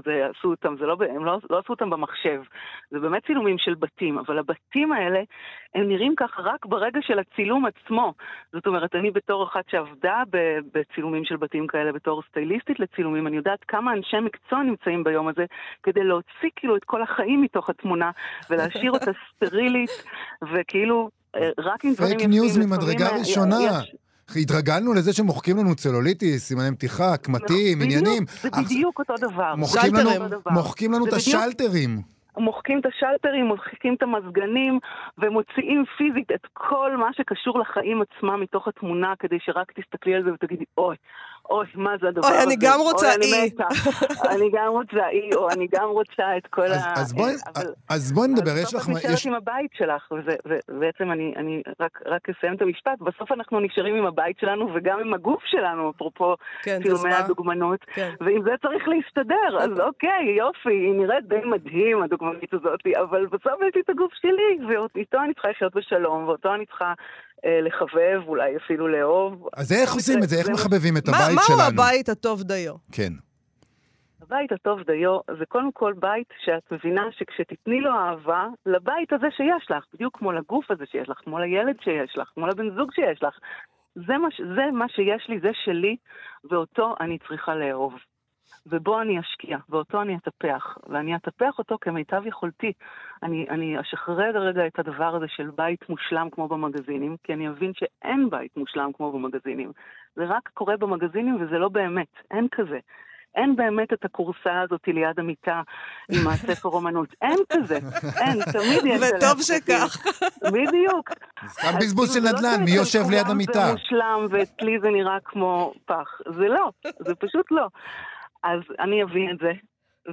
[0.06, 2.42] ועשו אותם, זה לא, הם לא, לא עשו אותם במחשב.
[2.92, 5.20] זה באמת צילומים של בתים, אבל הבתים האלה,
[5.76, 8.14] הם נראים ככה רק ברגע של הצילום עצמו.
[8.54, 10.24] זאת אומרת, אני בתור אחת שעבדה
[10.74, 15.46] בצילומים של בתים כאלה, בתור סטייליסטית לצילומים, אני יודעת כמה אנשי מקצוע נמצאים ביום הזה
[15.84, 18.12] כדי להוציא כאילו את כל החיים מתוך התמונה
[18.50, 19.90] ולהשאיר אותה סטרילית,
[20.54, 21.10] וכאילו...
[21.36, 22.30] אה, רק עם דברים פייק יפים.
[22.30, 23.56] news לפעמים, ממדרגה אה, ראשונה.
[23.68, 23.96] יש-
[24.36, 28.26] התרגלנו לזה שמוחקים לנו צלוליטיס, סימני מתיחה, קמטים, עניינים.
[28.42, 29.56] זה בדיוק אותו דבר.
[29.56, 30.28] מוחקים לנו-.
[30.52, 32.02] מוחקים לנו את השלטרים.
[32.38, 34.80] מוחקים את השלטרים, מוחקים את המזגנים,
[35.18, 40.34] ומוציאים פיזית את כל מה שקשור לחיים עצמם מתוך התמונה, כדי שרק תסתכלי על זה
[40.34, 40.96] ותגידי, אוי,
[41.50, 42.44] אוי, מה זה הדבר אוי, הזה?
[42.44, 43.50] אני גם רוצה אוי, אני אי."
[44.36, 46.94] אני גם רוצה אי, או אני גם רוצה את כל ה...
[47.02, 47.34] אז בואי-
[48.14, 48.90] בואי נדבר, יש בסוף לך...
[48.90, 50.36] את נשארת יש- עם הבית שלך, וזה-
[50.70, 55.00] ובעצם אני, אני רק, רק אסיים את המשפט, בסוף אנחנו נשארים עם הבית שלנו וגם
[55.00, 57.14] עם הגוף שלנו, אפרופו כן, צילומי.
[57.14, 58.14] הדוגמנות, כן.
[58.22, 63.54] ועם זה צריך להסתדר, אז אוקיי, יופי, היא נראית די מדהים, הדוגמנית הזאת, אבל בסוף
[63.68, 64.58] יש לי את הגוף שלי,
[64.96, 66.94] ואיתו אני צריכה לחיות בשלום, ואותו אני צריכה אה,
[67.46, 69.48] לחבב, אולי אפילו לאהוב.
[69.58, 70.36] אז איך עושים את זה?
[70.40, 71.62] איך מחבבים את מה- הבית מהו שלנו?
[71.84, 72.74] הבית הטוב דיו?
[72.92, 73.14] כן.
[74.22, 79.72] הבית הטוב דיו זה קודם כל בית שאת מבינה שכשתתני לו אהבה, לבית הזה שיש
[79.72, 83.24] לך, בדיוק כמו לגוף הזה שיש לך, כמו לילד שיש לך, כמו לבן זוג שיש
[83.24, 83.34] לך,
[83.96, 85.96] זה מה, זה מה שיש לי, זה שלי,
[86.52, 87.94] ואותו אני צריכה לאהוב.
[88.66, 92.72] ובו אני אשקיע, ואותו אני אטפח, ואני אטפח אותו כמיטב יכולתי.
[93.24, 97.72] אני, אני אשחרר רגע את הדבר הזה של בית מושלם כמו במגזינים, כי אני אבין
[97.74, 99.72] שאין בית מושלם כמו במגזינים.
[100.16, 102.80] זה רק קורה במגזינים וזה לא באמת, אין כזה.
[103.36, 105.62] אין באמת את הכורסה הזאת ליד המיטה
[106.12, 107.10] עם הספר אומנות.
[107.22, 107.80] אין כזה,
[108.22, 109.42] אין, תמיד יש וטוב.
[109.42, 110.06] שכך.
[110.44, 111.10] בדיוק.
[111.48, 113.66] סתם בזבוז של כאילו, זה לא נדל"ן, מי יושב ליד המיטה?
[113.66, 116.22] זה מושלם, ואצלי זה נראה כמו פח.
[116.26, 117.68] זה לא, זה פשוט לא.
[118.44, 119.52] אז אני אבין את זה,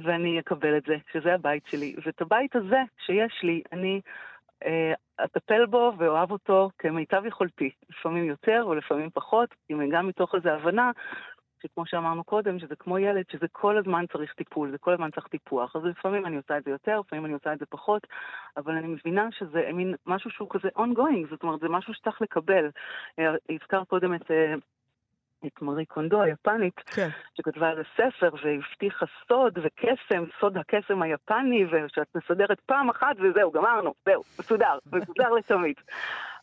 [0.03, 1.95] ואני אקבל את זה, שזה הבית שלי.
[2.05, 4.01] ואת הבית הזה שיש לי, אני
[4.65, 4.93] אה,
[5.25, 7.69] אטפל בו ואוהב אותו כמיטב יכולתי.
[7.89, 9.55] לפעמים יותר ולפעמים פחות,
[9.91, 10.91] גם מתוך איזו הבנה
[11.61, 15.27] שכמו שאמרנו קודם, שזה כמו ילד, שזה כל הזמן צריך טיפול, זה כל הזמן צריך
[15.27, 15.75] טיפוח.
[15.75, 18.07] אז לפעמים אני עושה את זה יותר, לפעמים אני עושה את זה פחות,
[18.57, 22.69] אבל אני מבינה שזה מין משהו שהוא כזה ongoing, זאת אומרת, זה משהו שצריך לקבל.
[23.19, 24.31] אה, הזכרת קודם את...
[25.47, 27.09] את מארי קונדו היפנית, כן.
[27.33, 33.93] שכתבה על הספר והבטיחה סוד וקסם, סוד הקסם היפני, ושאת מסדרת פעם אחת וזהו, גמרנו,
[34.05, 35.75] זהו, מסודר, מסודר לתמיד.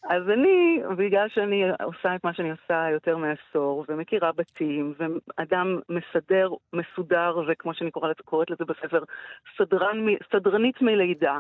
[0.05, 6.51] אז אני, בגלל שאני עושה את מה שאני עושה יותר מעשור, ומכירה בתים, ואדם מסדר,
[6.73, 9.03] מסודר, וכמו שאני קוראת, קוראת לזה בספר,
[9.57, 11.39] סדרן, סדרנית מלידה.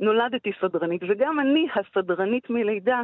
[0.00, 3.02] נולדתי סדרנית, וגם אני הסדרנית מלידה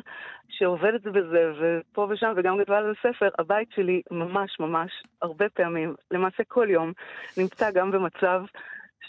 [0.49, 4.91] שעובדת בזה, ופה ושם, וגם כתבה על ספר, הבית שלי ממש ממש,
[5.23, 6.93] הרבה פעמים, למעשה כל יום,
[7.37, 8.43] נמצא גם במצב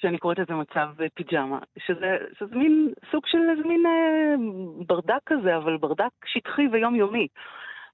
[0.02, 4.36] שאני קוראת לזה מצב פיג'מה, שזה, שזה מין סוג של איזה מין אה,
[4.88, 7.28] ברדק כזה, אבל ברדק שטחי ויומיומי.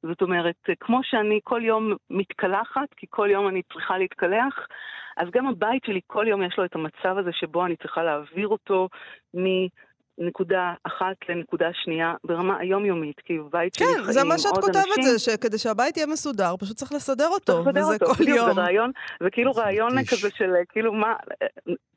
[0.04, 4.68] זאת אומרת, כמו שאני כל יום מתקלחת, כי כל יום אני צריכה להתקלח,
[5.20, 8.48] אז גם הבית שלי כל יום יש לו את המצב הזה שבו אני צריכה להעביר
[8.48, 8.90] אותו
[9.34, 14.64] מנקודה אחת לנקודה שנייה ברמה היומיומית, כי בבית שלי כן, חיים זה מה שאת עוד
[14.66, 15.04] כותבת, אנשים.
[15.04, 18.54] זה שכדי שהבית יהיה מסודר, פשוט צריך לסדר אותו, צריך לסדר וזה אותו, כל יום.
[18.54, 18.92] זה רעיון,
[19.24, 20.06] וכאילו זה רעיון.
[20.06, 21.14] כזה של, כאילו מה,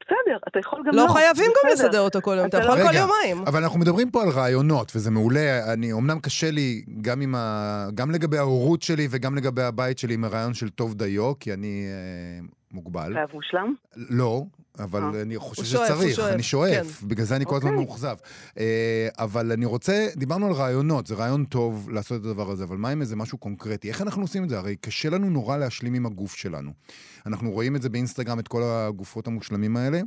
[0.00, 1.08] בסדר, אתה יכול גם לא לא.
[1.12, 1.70] חייבים גם.
[1.72, 3.46] לסדר אותו כל יום, אתה אתה יכול לא- כל יומיים.
[3.46, 5.72] אבל אנחנו מדברים פה על רעיונות, וזה מעולה.
[5.72, 10.14] אני, אמנם קשה לי גם, עם ה, גם לגבי ההורות שלי וגם לגבי הבית שלי
[10.14, 13.12] עם הרעיון של טוב דיו, כי אני אה, מוגבל.
[13.14, 13.74] חייב מושלם?
[13.96, 14.44] לא,
[14.78, 15.22] אבל אה.
[15.22, 17.08] אני חושב שואף, שצריך, שואף, אני שואף, כן.
[17.08, 17.84] בגלל זה אני כל הזמן אוקיי.
[17.84, 18.16] מאוכזב.
[18.58, 22.76] אה, אבל אני רוצה, דיברנו על רעיונות, זה רעיון טוב לעשות את הדבר הזה, אבל
[22.76, 23.88] מה עם איזה משהו קונקרטי?
[23.88, 24.58] איך אנחנו עושים את זה?
[24.58, 26.70] הרי קשה לנו נורא להשלים עם הגוף שלנו.
[27.26, 30.00] אנחנו רואים את זה באינסטגרם, את כל הגופות המושלמים האלה.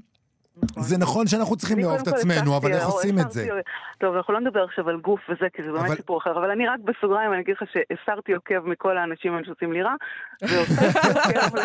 [0.64, 0.84] נכון.
[0.84, 3.48] זה נכון שאנחנו צריכים לאהוב את עצמנו, אבל איך עושים את זה?
[3.98, 6.52] טוב, אנחנו לא נדבר עכשיו על גוף וזה, כי זה באמת אבל- סיפור אחר, אבל
[6.52, 9.94] אני רק בסוגריים, אני אגיד לך שהסרתי עוקב מכל האנשים האלה שעושים לי רע,
[10.42, 11.56] והוספתי עוקב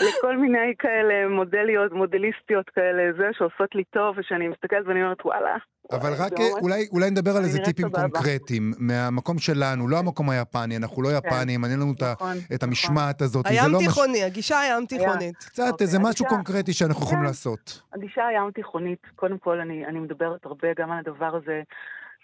[0.00, 5.56] לכל, מיני כאלה מודליות, מודליסטיות כאלה, זה, שעושות לי טוב, ושאני מסתכלת ואני אומרת, וואלה.
[5.92, 8.08] אבל רק אולי, אולי נדבר על איזה טיפים סבבה.
[8.08, 12.68] קונקרטיים, מהמקום שלנו, לא המקום היפני, אנחנו לא יפנים, מעניין לנו את נכון, את נכון.
[12.68, 13.46] המשמעת הזאת.
[13.48, 15.36] זה הים לא מש- תיכוני, הגישה הים תיכונית.
[15.36, 17.26] קצת אוקיי, איזה משהו קונקרטי שאנחנו יכולים כן.
[17.26, 17.80] לעשות.
[18.04, 21.62] הגישה הים תיכונית, קודם כל אני, אני מדברת הרבה גם על הדבר הזה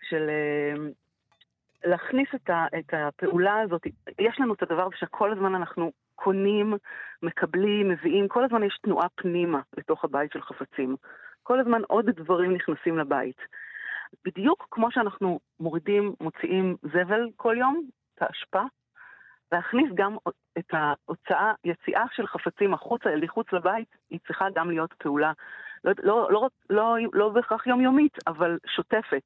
[0.09, 0.91] של אה,
[1.85, 3.87] להכניס את, ה, את הפעולה הזאת.
[4.19, 6.75] יש לנו את הדבר שכל הזמן אנחנו קונים,
[7.23, 10.97] מקבלים, מביאים, כל הזמן יש תנועה פנימה לתוך הבית של חפצים.
[11.43, 13.39] כל הזמן עוד דברים נכנסים לבית.
[14.25, 17.83] בדיוק כמו שאנחנו מורידים, מוציאים זבל כל יום,
[18.15, 18.63] את האשפה,
[19.53, 20.17] להכניס גם
[20.59, 25.33] את ההוצאה, יציאה של חפצים החוצה, אל מחוץ לבית, היא צריכה גם להיות פעולה,
[25.85, 29.23] לא, לא, לא, לא, לא בהכרח יומיומית, אבל שוטפת.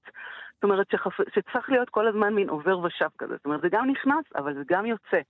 [0.54, 1.20] זאת אומרת שחפ...
[1.34, 3.36] שצריך להיות כל הזמן מין עובר ושב כזה.
[3.36, 5.20] זאת אומרת, זה גם נכנס, אבל זה גם יוצא.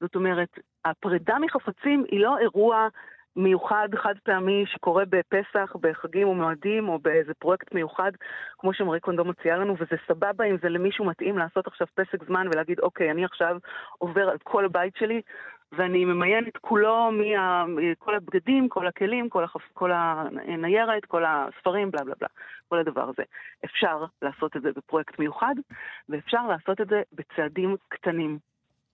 [0.00, 2.88] זאת אומרת, הפרידה מחפצים היא לא אירוע
[3.36, 8.12] מיוחד, חד פעמי, שקורה בפסח, בחגים או מועדים, או באיזה פרויקט מיוחד,
[8.58, 12.46] כמו שמרי קונדו מציעה לנו, וזה סבבה אם זה למישהו מתאים לעשות עכשיו פסק זמן
[12.52, 13.56] ולהגיד, אוקיי, אני עכשיו
[13.98, 15.20] עובר על כל הבית שלי,
[15.72, 17.64] ואני ממיין את כולו, מה...
[17.98, 19.62] כל הבגדים, כל הכלים, כל, החפ...
[19.72, 22.28] כל הניירת, כל הספרים, בלה בלה בלה,
[22.68, 23.22] כל הדבר הזה.
[23.64, 25.54] אפשר לעשות את זה בפרויקט מיוחד,
[26.08, 28.38] ואפשר לעשות את זה בצעדים קטנים.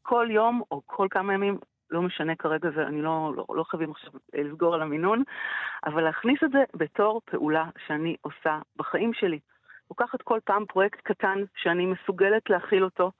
[0.02, 1.58] כל יום או כל כמה ימים,
[1.90, 5.22] לא משנה כרגע, זה, אני לא, לא, לא חייבים עכשיו לסגור על המינון,
[5.86, 9.38] אבל להכניס את זה בתור פעולה שאני עושה בחיים שלי.
[9.90, 13.12] לוקחת כל פעם פרויקט קטן שאני מסוגלת להכיל אותו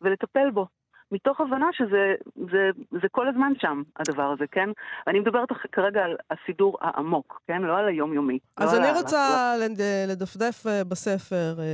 [0.00, 0.66] ולטפל בו.
[1.12, 2.14] מתוך הבנה שזה
[2.52, 2.70] זה,
[3.02, 4.68] זה כל הזמן שם, הדבר הזה, כן?
[5.06, 7.62] אני מדברת כרגע על הסידור העמוק, כן?
[7.62, 8.38] לא על היומיומי.
[8.56, 11.64] אז לא אני על רוצה לד- לדפדף אה, בספר, אה,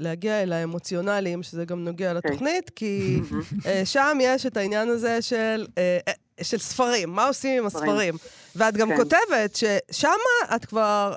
[0.00, 2.30] להגיע אל האמוציונליים, שזה גם נוגע אוקיי.
[2.30, 3.20] לתוכנית, כי
[3.66, 5.66] אה, שם יש את העניין הזה של...
[6.42, 7.88] של ספרים, מה עושים עם ספרים.
[7.90, 8.14] הספרים.
[8.56, 8.96] ואת גם כן.
[8.96, 10.08] כותבת ששם
[10.56, 11.12] את כבר,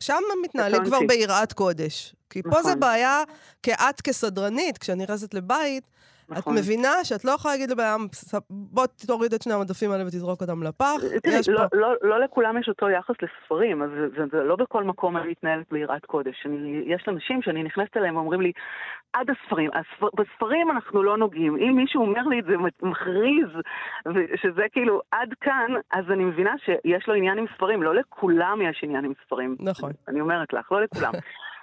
[0.00, 0.84] שם מתנהלים.
[0.84, 2.14] כבר ביראת קודש.
[2.30, 2.80] כי פה זה נכון.
[2.80, 3.22] בעיה,
[3.62, 5.84] כי את כסדרנית, כשאת נכנסת לבית,
[6.32, 6.54] את נכון.
[6.54, 10.40] מבינה שאת לא יכולה להגיד לבן אדם, "ס- בוא תוריד את שני המדפים האלה ותזרוק
[10.40, 10.96] אותם לפח.
[11.22, 11.76] תראי, יש לא, פה...
[11.76, 15.28] לא, לא לכולם יש אותו יחס לספרים, אז זה, זה, זה לא בכל מקום אני
[15.30, 16.46] מתנהלת ביראת קודש.
[16.46, 18.52] אני, יש אנשים שאני נכנסת אליהם ואומרים לי,
[19.12, 21.56] עד הספרים, הספר, בספרים אנחנו לא נוגעים.
[21.56, 23.48] אם מישהו אומר לי את זה מכריז,
[24.42, 27.82] שזה כאילו עד כאן, אז אני מבינה שיש לו עניין עם ספרים.
[27.82, 29.56] לא לכולם יש עניין עם ספרים.
[29.60, 29.90] נכון.
[30.08, 31.12] אני אומרת לך, לא לכולם.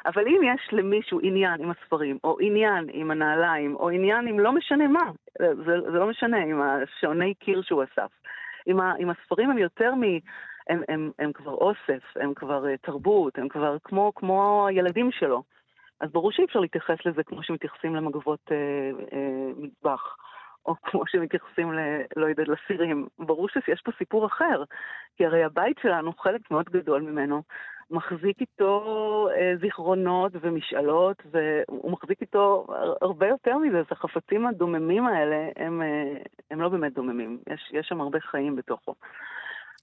[0.05, 4.51] אבל אם יש למישהו עניין עם הספרים, או עניין עם הנעליים, או עניין עם לא
[4.51, 8.11] משנה מה, זה, זה לא משנה, עם השעוני קיר שהוא אסף.
[8.65, 10.03] עם, ה, עם הספרים הם יותר מ...
[10.69, 15.43] הם, הם, הם כבר אוסף, הם כבר uh, תרבות, הם כבר כמו, כמו הילדים שלו.
[16.01, 19.15] אז ברור שאי אפשר להתייחס לזה כמו שמתייחסים למגבות uh, uh,
[19.57, 20.15] מטבח,
[20.65, 21.79] או כמו שמתייחסים ל...
[22.15, 23.07] לא לסירים.
[23.19, 24.63] ברור שיש פה סיפור אחר,
[25.17, 27.41] כי הרי הבית שלנו, חלק מאוד גדול ממנו,
[27.91, 28.83] מחזיק איתו
[29.37, 32.67] אה, זיכרונות ומשאלות, והוא מחזיק איתו
[33.01, 36.21] הרבה יותר מזה, אז החפצים הדוממים האלה, הם, אה,
[36.51, 38.95] הם לא באמת דוממים, יש, יש שם הרבה חיים בתוכו.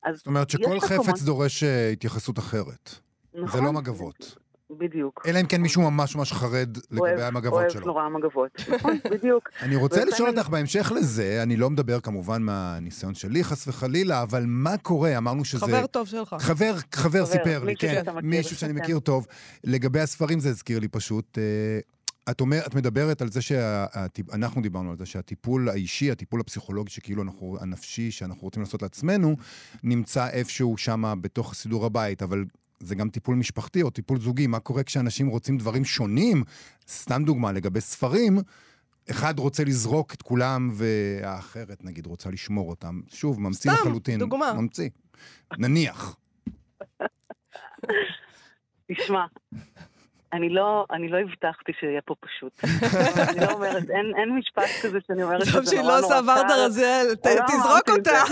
[0.04, 2.88] אז זאת אומרת שכל מקומות- חפץ דורש אה, התייחסות אחרת.
[3.32, 3.64] זה נכון?
[3.64, 4.36] לא מגבות.
[4.70, 5.22] בדיוק.
[5.26, 7.86] אלא אם כן מישהו ממש ממש חרד לגבי אוהב- המגבות אוהב שלו.
[7.86, 8.50] נורא מגבות.
[8.74, 9.48] נכון, בדיוק.
[9.62, 14.44] אני רוצה לשאול אותך בהמשך לזה, אני לא מדבר כמובן מהניסיון שלי חס וחלילה, אבל
[14.46, 15.18] מה קורה?
[15.18, 15.66] אמרנו שזה...
[15.66, 16.36] חבר טוב שלך.
[16.38, 18.72] חבר, חבר סיפר לי, כן, מישהו שאני.
[18.72, 19.26] מכיר טוב.
[19.64, 21.38] לגבי הספרים זה הזכיר לי פשוט.
[21.38, 21.78] אה,
[22.30, 27.22] את, אומר, את מדברת על זה שאנחנו דיברנו על זה שהטיפול האישי, הטיפול הפסיכולוגי שכאילו
[27.22, 29.36] אנחנו, הנפשי שאנחנו רוצים לעשות לעצמנו,
[29.82, 32.44] נמצא איפשהו שם בתוך סידור הבית, אבל
[32.78, 34.46] זה גם טיפול משפחתי או טיפול זוגי.
[34.46, 36.44] מה קורה כשאנשים רוצים דברים שונים?
[36.88, 38.38] סתם דוגמה, לגבי ספרים,
[39.10, 43.00] אחד רוצה לזרוק את כולם והאחרת, נגיד, רוצה לשמור אותם.
[43.08, 44.18] שוב, ממציא סתם, לחלוטין.
[44.18, 44.52] דוגמה.
[44.52, 44.88] ממציא.
[45.58, 46.16] נניח.
[48.92, 49.24] תשמע,
[50.32, 52.60] אני לא, אני לא הבטחתי שיהיה פה פשוט.
[53.28, 57.06] אני לא אומרת, אין, אין משפט כזה שאני אומרת טוב שהיא לא עושה ורדה רזיאל,
[57.24, 58.22] לא תזרוק אותה.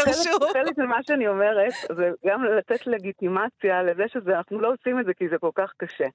[0.00, 0.40] אז חלק- תתגרשו.
[0.52, 5.06] חלק- חלק של מה שאני אומרת, זה גם לתת לגיטימציה לזה שאנחנו לא עושים את
[5.06, 6.06] זה כי זה כל כך קשה.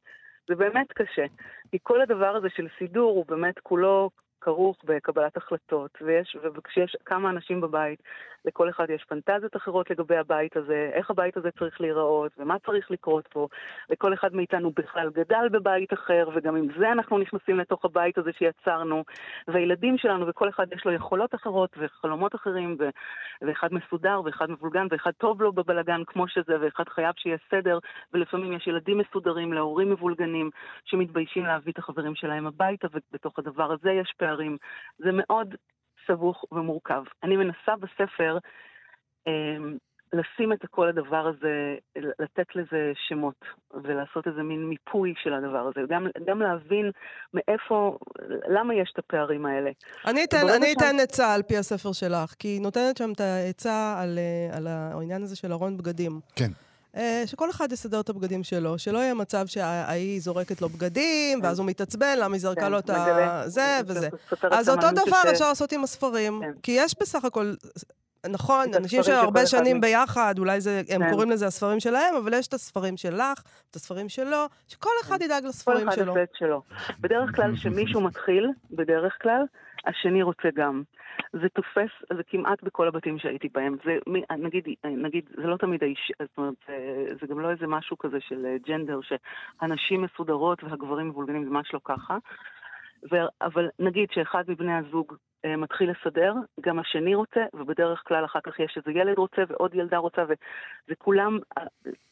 [0.47, 1.25] זה באמת קשה.
[1.71, 4.09] כי כל הדבר הזה של סידור הוא באמת כולו
[4.41, 7.99] כרוך בקבלת החלטות, ויש, וכשיש כמה אנשים בבית,
[8.45, 12.91] לכל אחד יש פנטזיות אחרות לגבי הבית הזה, איך הבית הזה צריך להיראות, ומה צריך
[12.91, 13.47] לקרות פה.
[13.89, 18.31] לכל אחד מאיתנו בכלל גדל בבית אחר, וגם עם זה אנחנו נכנסים לתוך הבית הזה
[18.37, 19.03] שיצרנו,
[19.47, 22.89] והילדים שלנו, וכל אחד יש לו יכולות אחרות וחלומות אחרים, ו-
[23.41, 27.79] ואחד מסודר, ואחד מבולגן, ואחד טוב לו בבלגן כמו שזה, ואחד חייב שיהיה סדר,
[28.13, 30.49] ולפעמים יש ילדים מסודרים להורים מבולגנים,
[30.85, 34.57] שמתביישים להביא את החברים שלהם הביתה, ובתוך הדבר הזה יש פערים.
[34.97, 35.55] זה מאוד
[36.07, 37.03] סבוך ומורכב.
[37.23, 38.37] אני מנסה בספר
[39.27, 39.57] אה,
[40.13, 43.45] לשים את כל הדבר הזה, לתת לזה שמות,
[43.83, 46.91] ולעשות איזה מין מיפוי של הדבר הזה, גם, גם להבין
[47.33, 47.97] מאיפה,
[48.47, 49.71] למה יש את הפערים האלה.
[50.05, 53.95] אני אתן, אני אתן עצה על פי הספר שלך, כי היא נותנת שם את העצה
[54.01, 56.19] על, אה, על העניין הזה של ארון בגדים.
[56.35, 56.51] כן.
[56.97, 61.59] אה, שכל אחד יסדר את הבגדים שלו, שלא יהיה מצב שההיא זורקת לו בגדים, ואז
[61.59, 62.89] הוא מתעצבן, למה היא זרקה כן, לו את.
[62.89, 63.43] ה...
[63.45, 64.09] זה וזה.
[64.51, 66.51] אז אותו דבר אפשר לעשות עם הספרים, כן.
[66.63, 67.53] כי יש בסך הכל...
[68.29, 69.81] נכון, אנשים שהרבה כל אחד שנים.
[69.81, 71.11] ביחד, אולי זה, הם כן.
[71.11, 75.41] קוראים לזה הספרים שלהם, אבל יש את הספרים שלך, את הספרים שלו, שכל אחד ידאג
[75.41, 76.11] כל לספרים אחד שלו.
[76.11, 76.61] עושה את שלו.
[76.99, 79.41] בדרך כלל, כשמישהו מתחיל, בדרך כלל,
[79.87, 80.83] השני רוצה גם.
[81.33, 83.75] זה תופס, זה כמעט בכל הבתים שהייתי בהם.
[83.85, 83.97] זה,
[84.37, 88.17] נגיד, נגיד, זה לא תמיד האיש, זאת אומרת, זה, זה גם לא איזה משהו כזה
[88.19, 92.17] של אה, ג'נדר, שהנשים מסודרות והגברים מבולגנים, זה ממש לא ככה.
[93.11, 98.39] ו, אבל נגיד שאחד מבני הזוג אה, מתחיל לסדר, גם השני רוצה, ובדרך כלל אחר
[98.43, 101.63] כך יש איזה ילד רוצה ועוד ילדה רוצה, וזה כולם, אה,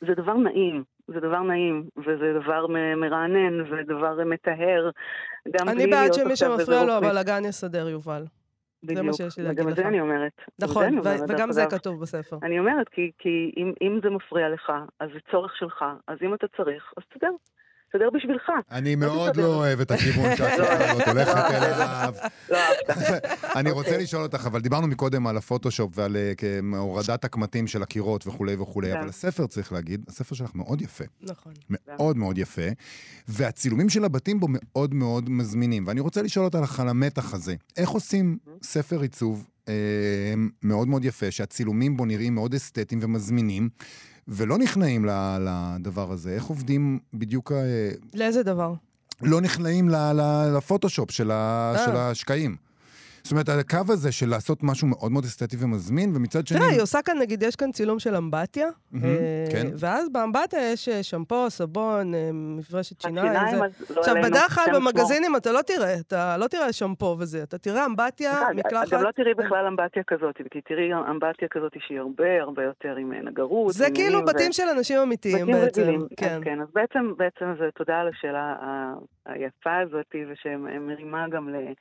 [0.02, 4.90] זה דבר נעים, זה דבר נעים, וזה דבר מרענן, ודבר מטהר.
[5.60, 7.06] גם אני בלי בעד להיות שמי עכשיו איזה שמפריע לו רופא.
[7.06, 8.24] הבלאגן יסדר, יובל.
[8.82, 9.16] זה מה בדיוק.
[9.16, 9.88] שיש לי להגיד וגם את זה לך.
[9.88, 10.32] אני אומרת.
[10.62, 11.66] גם נכון, ו- אומרת, וגם זה.
[11.72, 12.38] כתוב בספר.
[12.44, 16.34] אני אומרת, כי, כי אם, אם זה מפריע לך, אז זה צורך שלך, אז אם
[16.34, 17.32] אתה צריך, אז תסדר.
[17.90, 18.52] תסדר בשבילך.
[18.72, 19.38] אני לא מאוד.
[19.38, 22.14] לא אוהב את הכיוון הזאת הולכת לא, אליו.
[22.50, 23.26] לא אהבת.
[23.56, 24.04] אני רוצה אוקיי.
[24.04, 28.92] לשאול אותך, אבל דיברנו מקודם על הפוטושופ ועל אה, הורדת הקמטים של הקירות וכולי וכולי,
[28.92, 28.98] כן.
[28.98, 31.04] אבל הספר, צריך להגיד, הספר שלך מאוד יפה.
[31.22, 31.54] נכון.
[31.70, 32.68] מאוד מאוד יפה,
[33.28, 35.88] והצילומים של הבתים בו מאוד מאוד מזמינים.
[35.88, 37.56] ואני רוצה לשאול אותך על המתח הזה.
[37.78, 43.70] איך עושים ספר עיצוב אה, מאוד מאוד יפה, שהצילומים בו נראים מאוד אסתטיים ומזמינים,
[44.30, 45.06] ולא נכנעים
[45.42, 46.30] לדבר הזה?
[46.30, 47.52] איך עובדים בדיוק...
[47.52, 48.74] אה, לאיזה דבר?
[49.22, 49.90] לא נכנעים
[50.54, 51.76] לפוטושופ של, אה.
[51.86, 52.69] של השקעים.
[53.24, 56.60] זאת אומרת, הקו הזה של לעשות משהו מאוד מאוד אסתטי ומזמין, ומצד שני...
[56.60, 59.00] תראה, היא עושה כאן, נגיד, יש כאן צילום של אמבטיה, אה,
[59.52, 59.68] כן.
[59.80, 63.34] ואז באמבטיה יש אה, שמפו, סבון, אה, מברשת שיניים.
[63.90, 64.66] לא עכשיו, בדרך כלל.
[64.76, 68.94] במגזינים אתה לא תראה, אתה לא תראה שמפו וזה, אתה תראה אמבטיה, מקלחת.
[68.94, 73.14] גם לא תראי בכלל אמבטיה כזאת, כי תראי אמבטיה כזאת שהיא הרבה הרבה יותר עם
[73.14, 73.74] נגרות.
[73.74, 75.82] זה כאילו בתים של אנשים אמיתיים בתים בעצם.
[75.82, 76.36] רגילים, כן.
[76.36, 78.56] אז כן, אז בעצם, בעצם זה תודה על השאלה
[79.26, 81.74] היפה הזאת, ושמרימה גם ל-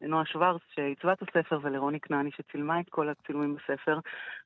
[0.00, 3.98] לנועה שוורץ שעיצבה את הספר, ולרוני כנעני שצילמה את כל הצילומים בספר.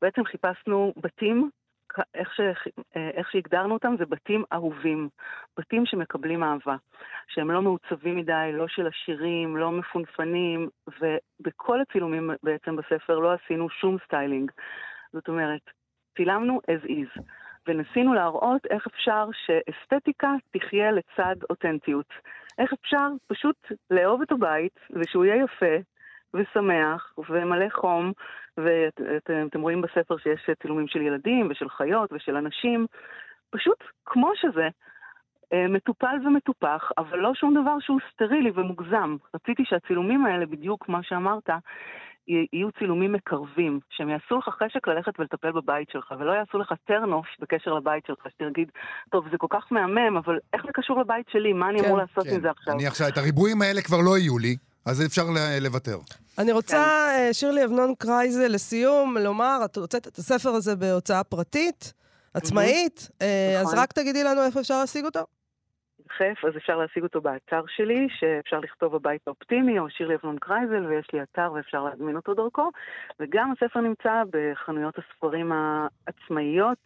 [0.02, 1.50] בעצם חיפשנו בתים,
[2.14, 2.40] איך, ש,
[2.96, 5.08] איך שהגדרנו אותם, זה בתים אהובים.
[5.58, 6.76] בתים שמקבלים אהבה.
[7.28, 10.68] שהם לא מעוצבים מדי, לא של עשירים, לא מפונפנים,
[11.00, 14.50] ובכל הצילומים בעצם בספר לא עשינו שום סטיילינג.
[15.12, 15.70] זאת אומרת,
[16.16, 17.22] צילמנו as is.
[17.66, 22.12] וניסינו להראות איך אפשר שאסתטיקה תחיה לצד אותנטיות.
[22.58, 23.56] איך אפשר פשוט
[23.90, 25.76] לאהוב את הבית, ושהוא יהיה יפה,
[26.34, 28.12] ושמח, ומלא חום,
[28.56, 32.86] ואתם רואים בספר שיש צילומים של ילדים, ושל חיות, ושל אנשים,
[33.50, 34.68] פשוט כמו שזה.
[35.52, 39.16] אה, מטופל ומטופח, אבל לא שום דבר שהוא סטרילי ומוגזם.
[39.34, 41.50] רציתי שהצילומים האלה, בדיוק מה שאמרת,
[42.28, 47.26] יהיו צילומים מקרבים, שהם יעשו לך חשק ללכת ולטפל בבית שלך, ולא יעשו לך turn-off
[47.40, 48.68] בקשר לבית שלך, שתגיד,
[49.10, 51.52] טוב, זה כל כך מהמם, אבל איך זה קשור לבית שלי?
[51.52, 52.74] מה אני כן, אמור לעשות כן, עם זה עכשיו?
[52.74, 54.56] אני עכשיו, את הריבועים האלה כבר לא יהיו לי,
[54.86, 55.22] אז אפשר
[55.60, 55.98] לוותר.
[56.38, 61.92] אני רוצה, אה, שירלי אבנון קרייזל, לסיום, לומר, את הוצאת את הספר הזה בהוצאה פרטית,
[62.34, 63.78] עצמאית, אה, אז נכון.
[63.78, 65.20] רק תגידי לנו איפה אפשר להשיג אותו.
[66.18, 70.86] חף, אז אפשר להשיג אותו באתר שלי, שאפשר לכתוב הבית האופטימי, או שירלי אבנון קרייזל,
[70.86, 72.70] ויש לי אתר ואפשר להזמין אותו דרכו.
[73.20, 76.78] וגם הספר נמצא בחנויות הספרים העצמאיות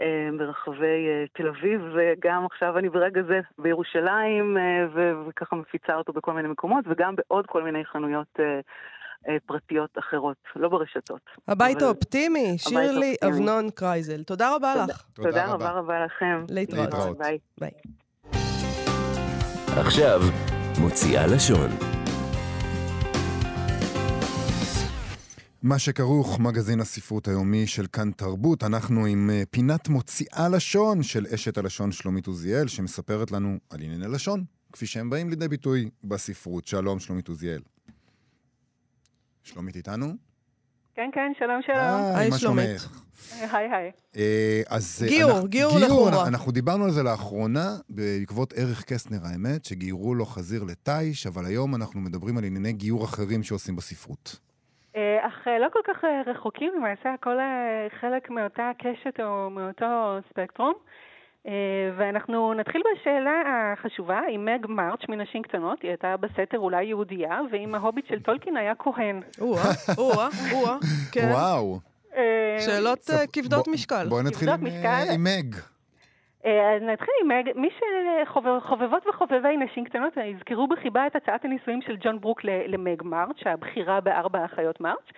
[0.00, 0.76] אה, ברחבי
[1.08, 4.62] אה, תל אביב, וגם עכשיו אני ברגע זה בירושלים, אה,
[4.94, 8.36] ו- וככה מפיצה אותו בכל מיני מקומות, וגם בעוד כל מיני חנויות
[9.46, 11.20] פרטיות אחרות, לא ברשתות.
[11.48, 13.14] הבית אבל- האופטימי, שירלי.
[13.28, 14.22] אבנון קרייזל.
[14.22, 14.84] תודה רבה תודה.
[14.92, 15.02] לך.
[15.14, 15.54] תודה תודה רבה.
[15.70, 16.44] רבה רבה לכם.
[16.50, 16.84] להתראות.
[16.84, 17.18] להתראות.
[17.18, 17.38] ביי.
[17.60, 17.70] ביי.
[19.78, 20.20] עכשיו,
[20.80, 21.70] מוציאה לשון.
[25.62, 28.64] מה שכרוך, מגזין הספרות היומי של כאן תרבות.
[28.64, 34.08] אנחנו עם אה, פינת מוציאה לשון של אשת הלשון שלומית עוזיאל, שמספרת לנו על ענייני
[34.08, 36.66] לשון, כפי שהם באים לידי ביטוי בספרות.
[36.66, 37.60] שלום, שלומית עוזיאל.
[39.42, 40.14] שלומית איתנו?
[40.96, 41.78] כן, כן, שלום, שלום.
[42.16, 42.66] היי, מה שלומית?
[42.80, 43.54] שלומך?
[43.54, 43.90] היי, היי.
[44.16, 45.02] אה, אז...
[45.04, 46.28] אה, גיור, אנחנו- גיור לחומרה.
[46.28, 51.74] אנחנו דיברנו על זה לאחרונה, בעקבות ערך קסטנר האמת, שגיירו לו חזיר לתיש, אבל היום
[51.74, 54.36] אנחנו מדברים על ענייני גיור אחרים שעושים בספרות.
[54.96, 59.50] אה, אך אה, לא כל כך אה, רחוקים, למעשה הכל אה, חלק מאותה קשת או
[59.50, 59.84] מאותו
[60.30, 60.74] ספקטרום.
[61.46, 61.52] אה,
[61.96, 67.74] ואנחנו נתחיל בשאלה החשובה, אם מג מרץ' מנשים קטנות, היא הייתה בסתר אולי יהודייה, ואם
[67.74, 69.20] ההוביט של טולקין היה כהן.
[69.40, 69.62] או-אה,
[69.98, 70.76] או-אה, או-אה,
[71.12, 71.28] כן.
[71.32, 71.78] וואו.
[72.16, 74.06] אה, שאלות אה, כבדות בוא- משקל.
[74.08, 74.64] בואי נתחיל עם,
[75.24, 75.54] מג.
[76.46, 77.68] אה, אז נתחיל עם מג, מי
[78.26, 83.46] שחובבות וחובבי נשים קטנות יזכרו בחיבה את הצעת הנישואים של ג'ון ברוק ל- למג מרץ',
[83.46, 85.08] הבכירה בארבע האחיות מרץ'.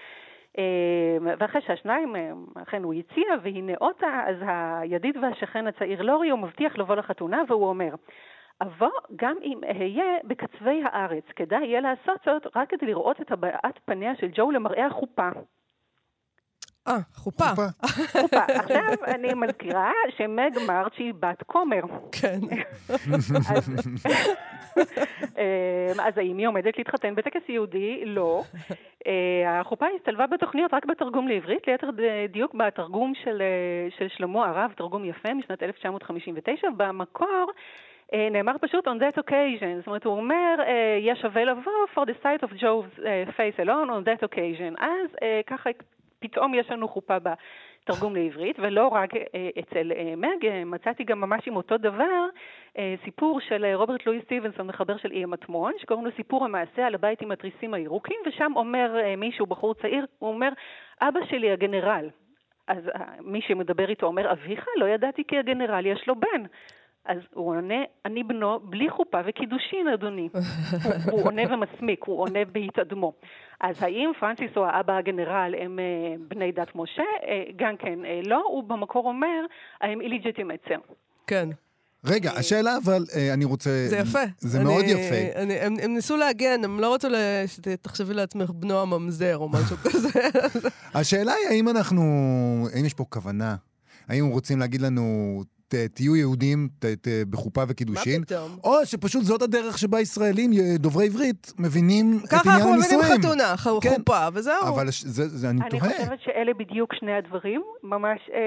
[0.59, 2.31] אה, ואחרי שהשניים, אה,
[2.63, 7.69] אכן הוא הציע והיא נאותה, אז הידיד והשכן הצעיר לורי, הוא מבטיח לבוא לחתונה והוא
[7.69, 7.95] אומר,
[8.63, 13.79] אבוא גם אם אהיה בקצווי הארץ, כדאי יהיה לעשות זאת רק כדי לראות את הבעת
[13.85, 15.29] פניה של ג'ו למראה החופה.
[16.89, 17.45] אה, חופה.
[17.45, 17.89] חופה.
[18.21, 18.45] חופה.
[18.49, 21.81] עכשיו אני מזכירה שמג מרץ' היא בת כומר.
[22.13, 22.39] כן.
[23.55, 23.71] אז,
[25.39, 28.03] אמ, אז האם היא עומדת להתחתן בטקס יהודי?
[28.07, 28.43] לא.
[29.07, 31.91] אה, החופה הצטלבה בתוכניות רק בתרגום לעברית, ליתר
[32.29, 36.69] דיוק בתרגום של, אה, של שלמה הרב, תרגום יפה משנת 1959.
[36.77, 37.53] במקור
[38.15, 42.01] אה, נאמר פשוט on that occasion, זאת אומרת הוא אומר, אה, יהיה שווה לבוא for
[42.01, 44.85] the sight of Joe's אה, face alone on that occasion.
[44.85, 45.71] אז אה, ככה
[46.21, 51.21] פתאום יש לנו חופה בתרגום לעברית, ולא רק אה, אצל אה, מג, אה, מצאתי גם
[51.21, 52.27] ממש עם אותו דבר
[53.05, 57.23] סיפור של רוברט לואי סטיבנסון, מחבר של אי המטמון, שקוראים לו סיפור המעשה על הבית
[57.23, 60.49] עם התריסים הירוקים, ושם אומר מישהו, בחור צעיר, הוא אומר,
[61.01, 62.09] אבא שלי הגנרל.
[62.69, 64.67] אז מי שמדבר איתו אומר, אביך?
[64.77, 66.43] לא ידעתי כי הגנרל יש לו בן.
[67.07, 70.29] אז הוא עונה, אני בנו בלי חופה וקידושין, אדוני.
[70.33, 70.43] הוא,
[71.13, 73.13] הוא עונה ומסמיק, הוא עונה בהתאדמו.
[73.61, 75.85] אז האם פרנסיס או האבא הגנרל הם אה,
[76.29, 77.03] בני דת משה?
[77.29, 79.45] אה, גם כן אה, לא, הוא במקור אומר,
[79.81, 80.79] הם איליג'יטימצר.
[81.27, 81.49] כן.
[82.05, 83.71] רגע, השאלה אבל, אה, אני רוצה...
[83.89, 84.19] זה יפה.
[84.39, 85.41] זה אני- מאוד יפה.
[85.43, 87.09] אני, הם, הם ניסו להגן, הם לא רצו
[87.47, 90.09] שתחשבי לעצמך בנו הממזר או משהו כזה.
[90.95, 92.03] השאלה היא האם אנחנו...
[92.75, 93.57] האם יש פה כוונה?
[94.09, 95.03] האם רוצים להגיד לנו,
[95.69, 98.21] ת, תהיו יהודים ת, ת, בחופה וקידושין?
[98.21, 98.51] מה פתאום?
[98.65, 103.01] או שפשוט זאת הדרך שבה ישראלים, אה, דוברי עברית, מבינים את ככה עניין אנחנו מבינים
[103.01, 103.23] הנישואים.
[103.23, 103.91] חתונה, ח- כן.
[103.99, 104.75] חופה, וזהו.
[104.75, 105.91] אבל זה, זה, אני אני תוהה.
[105.93, 108.41] חושבת שאלה בדיוק שני הדברים, ממש, אה,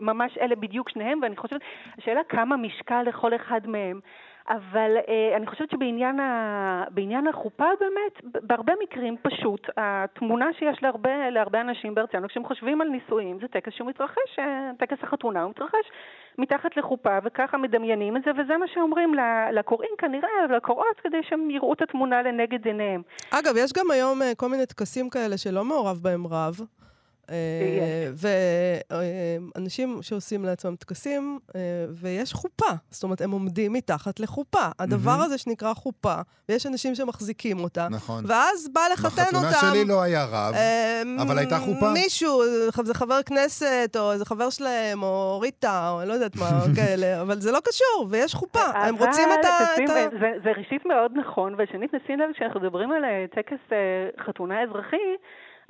[0.00, 1.60] ממש אלה בדיוק שניהם, ואני חושבת,
[1.98, 4.00] השאלה כמה משקל לכל אחד מהם.
[4.50, 6.30] אבל אה, אני חושבת שבעניין ה,
[6.90, 12.88] בעניין החופה באמת, בהרבה מקרים פשוט, התמונה שיש להרבה, להרבה אנשים בארצנו, כשהם חושבים על
[12.88, 14.44] נישואים, זה טקס שהוא מתרחש, אה,
[14.78, 15.86] טקס החתונה הוא מתרחש
[16.38, 19.14] מתחת לחופה, וככה מדמיינים את זה, וזה מה שאומרים
[19.52, 23.02] לקוראים כנראה, ולקוראות, כדי שהם יראו את התמונה לנגד עיניהם.
[23.30, 26.60] אגב, יש גם היום אה, כל מיני טקסים כאלה שלא מעורב בהם רב.
[27.30, 28.10] אה,
[29.54, 31.60] ואנשים שעושים לעצמם טקסים, אה,
[31.90, 32.72] ויש חופה.
[32.90, 34.68] זאת אומרת, הם עומדים מתחת לחופה.
[34.78, 35.18] הדבר.
[35.18, 36.14] הזה שנקרא חופה,
[36.48, 38.24] ויש אנשים שמחזיקים אותה, נכון.
[38.26, 39.48] ואז בא לחתן אותם.
[39.48, 40.54] בחתונה שלי לא היה רב.
[40.54, 41.92] אה, אבל הייתה חופה.
[41.92, 42.42] מישהו,
[42.84, 47.20] זה חבר כנסת, או איזה חבר שלהם, או ריטה, או אני לא יודעת מה, כאלה,
[47.20, 48.64] אבל זה לא קשור, ויש חופה.
[48.74, 49.48] הם רוצים את ה...
[50.44, 53.02] זה, ראשית מאוד נכון, ושנית נשים לב כשאנחנו מדברים על
[53.34, 53.76] טקס
[54.26, 54.96] חתונה אזרחי,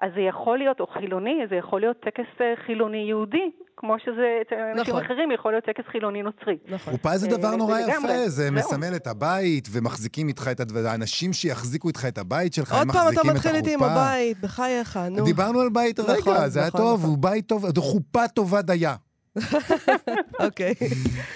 [0.03, 4.39] אז זה יכול להיות, או חילוני, זה יכול להיות טקס אה, חילוני יהודי, כמו שזה
[4.43, 5.05] אצל אנשים נכון.
[5.05, 6.57] אחרים יכול להיות טקס חילוני נוצרי.
[6.69, 6.93] נכון.
[6.93, 8.13] חופה זה אה, דבר זה נורא לגמרי.
[8.13, 8.55] יפה, זה זהו.
[8.55, 12.97] מסמל את הבית, ומחזיקים איתך את הדבר, האנשים שיחזיקו איתך את הבית שלך, הם עוד
[12.97, 14.01] פעם אתה מחזיקים את מתחיל איתי עם החופה.
[14.01, 15.25] הבית, בחייך, נו.
[15.25, 17.11] דיברנו על בית נכון, רגע, זה היה נכון, טוב, נכון.
[17.11, 18.95] הוא בית טוב, זו חופה טובה דייה.
[20.47, 20.75] אוקיי.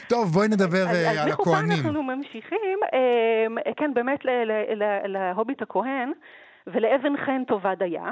[0.09, 1.87] טוב, בואי נדבר אז, אה, אז על בחופה הכוהנים.
[1.87, 2.79] אנחנו ממשיכים,
[3.77, 4.21] כן, באמת
[5.05, 6.13] להוביט הכהן,
[6.67, 8.11] ולאבן חן טובה דייה.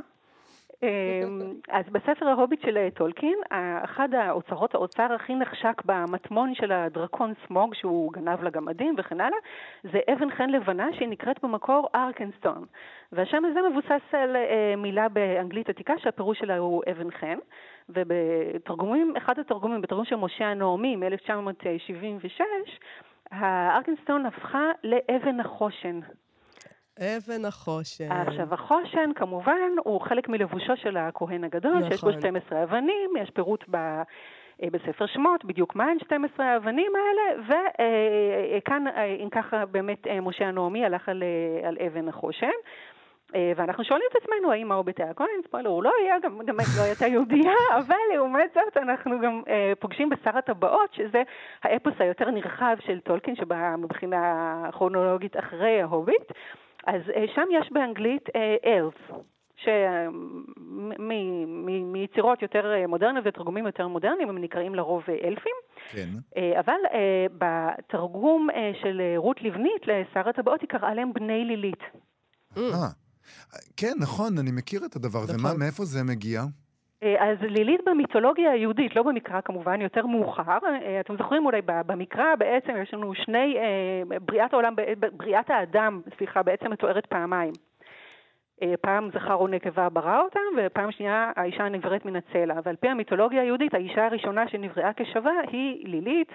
[0.83, 1.23] אה,
[1.79, 3.38] אז בספר ההוביט של טולקין,
[3.85, 9.38] אחד האוצרות, האוצר הכי נחשק במטמון של הדרקון סמוג, שהוא גנב לגמדים וכן הלאה,
[9.83, 12.64] זה אבן חן לבנה שהיא נקראת במקור ארקנסטון.
[13.12, 17.38] והשם הזה מבוסס על אה, מילה באנגלית עתיקה שהפירוש שלה הוא אבן חן.
[17.95, 22.40] ובתרגומים, אחד התרגומים, בתרגום של משה הנעמי מ-1976,
[23.31, 26.01] הארקנסטון הפכה לאבן החושן.
[27.01, 28.13] אבן החושן.
[28.13, 32.21] עכשיו, החושן, כמובן, הוא חלק מלבושו של הכהן הגדול, שיש בו נכון.
[32.21, 33.77] 12 אבנים, יש פירוט ב...
[34.63, 37.43] אה, בספר שמות, בדיוק מהן 12 האבנים האלה,
[38.59, 38.85] וכאן,
[39.22, 42.51] אם ככה, באמת אה, משה הנעמי הלך על, אה, על אבן החושן.
[43.35, 46.66] אה, ואנחנו שואלים את עצמנו האם האובט היה כהן, ספוילר, הוא לא היה, גם באמת
[46.79, 51.22] לא הייתה יהודייה, אבל לעומת זאת אנחנו גם אה, פוגשים בשר הטבעות, שזה
[51.62, 56.33] האפוס היותר נרחב של טולקין, שבא מבחינה כרונולוגית אחרי ההוביט.
[56.87, 58.28] אז אה, שם יש באנגלית
[58.64, 58.95] אלס,
[61.99, 65.53] שמיצירות יותר אה, מודרניות ותרגומים יותר מודרניים הם נקראים לרוב אה, אלפים.
[65.91, 66.09] כן.
[66.37, 71.45] אה, אבל אה, בתרגום אה, של אה, רות לבנית לשר הטבעות היא קראה להם בני
[71.45, 71.83] לילית.
[72.57, 72.89] אה.
[73.76, 75.37] כן, נכון, אני מכיר את הדבר הזה.
[75.37, 75.59] נכון.
[75.59, 76.43] מאיפה זה מגיע?
[77.03, 80.59] אה, אז לילית במיתולוגיה היהודית, לא במקרא כמובן, יותר מאוחר.
[80.66, 84.74] אה, אתם זוכרים אולי במקרא בעצם יש לנו שני, אה, בריאת העולם,
[85.12, 87.53] בריאת האדם, סליחה, בעצם מתוארת פעמיים.
[88.80, 92.55] פעם זכר או נקבה ברא אותם, ופעם שנייה האישה נבראת מן הצלע.
[92.64, 96.32] ועל פי המיתולוגיה היהודית, האישה הראשונה שנבראה כשווה היא לילית,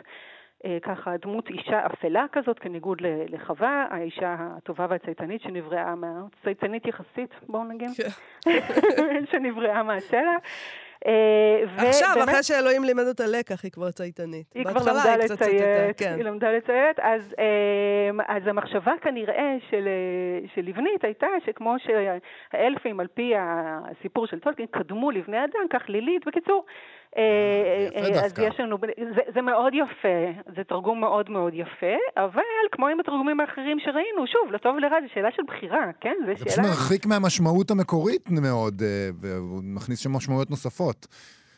[0.84, 6.08] ככה דמות אישה אפלה כזאת, כניגוד לחווה, האישה הטובה והצייתנית שנבראה מה...
[6.44, 7.90] צייתנית יחסית, בואו נגיד,
[9.32, 10.38] שנבראה מהצלע.
[11.08, 14.54] אה, עכשיו, אחרי שאלוהים לימד אותה לקח, היא כבר צייתנית.
[14.54, 16.14] היא כבר למדה לציית, כן.
[16.18, 23.00] היא למדה לציית, אז, אמ, אז המחשבה כנראה של, אה, של לבנית הייתה שכמו שהאלפים
[23.00, 26.66] על פי הסיפור של טולקין קדמו לבני אדם, כך לילית, בקיצור, אה,
[27.88, 28.42] יפה אה, דווקא.
[28.42, 28.78] יש לנו,
[29.16, 32.42] זה, זה מאוד יפה, זה תרגום מאוד מאוד יפה, אבל
[32.72, 36.14] כמו עם התרגומים האחרים שראינו, שוב, לטוב ולרע, זו שאלה של בחירה, כן?
[36.20, 36.68] זו זה פשוט שאלה...
[36.68, 41.08] מרחיק מהמשמעות המקורית מאוד, אה, והוא מכניס שם משמעויות נוספות.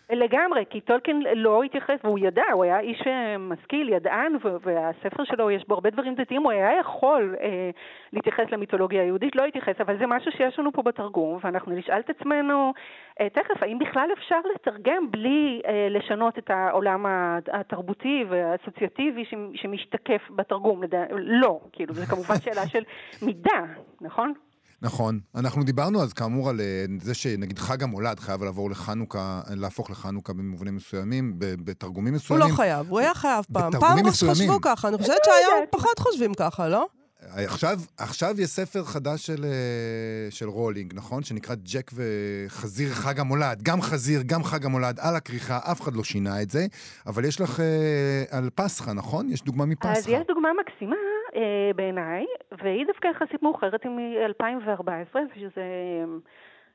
[0.10, 5.52] לגמרי, כי טולקין לא התייחס, והוא ידע, הוא היה איש אה, משכיל, ידען, והספר שלו
[5.52, 7.70] יש בו הרבה דברים דתיים, הוא היה יכול אה,
[8.14, 12.10] להתייחס למיתולוגיה היהודית, לא התייחס, אבל זה משהו שיש לנו פה בתרגום, ואנחנו נשאל את
[12.10, 12.74] עצמנו
[13.22, 17.06] אה, תכף, האם בכלל אפשר לתרגם בלי אה, לשנות את העולם
[17.54, 20.82] התרבותי והאסוציאטיבי שמשתקף בתרגום?
[21.12, 22.84] לא, כאילו, זו כמובן שאלה של
[23.22, 23.62] מידה,
[24.02, 24.34] נכון?
[24.82, 25.20] נכון.
[25.36, 30.34] אנחנו דיברנו אז כאמור על אה, זה שנגיד חג המולד חייב לעבור לחנוכה, להפוך לחנוכה
[30.34, 32.50] במובנים מסוימים, בתרגומים הוא מסוימים.
[32.50, 33.72] לא חייב, הוא היה חייב פעם.
[33.80, 34.12] פעם.
[34.12, 36.88] חשבו ככה, אני חושבת שהיום פחות חושבים ככה, לא?
[37.36, 41.24] עכשיו, עכשיו יש ספר חדש של, אה, של רולינג, נכון?
[41.24, 43.62] שנקרא ג'ק וחזיר חג המולד.
[43.64, 46.60] גם חזיר, גם חג המולד על הכריכה, אף אחד לא שינה את זה.
[47.08, 49.30] אבל יש לך אה, על פסחא, נכון?
[49.30, 49.92] יש דוגמה מפסחא.
[49.92, 50.96] אז יש דוגמה מקסימה
[51.36, 52.26] אה, בעיניי,
[52.64, 55.62] והיא דווקא יחסית מאוחרת, היא מ-2014, שזה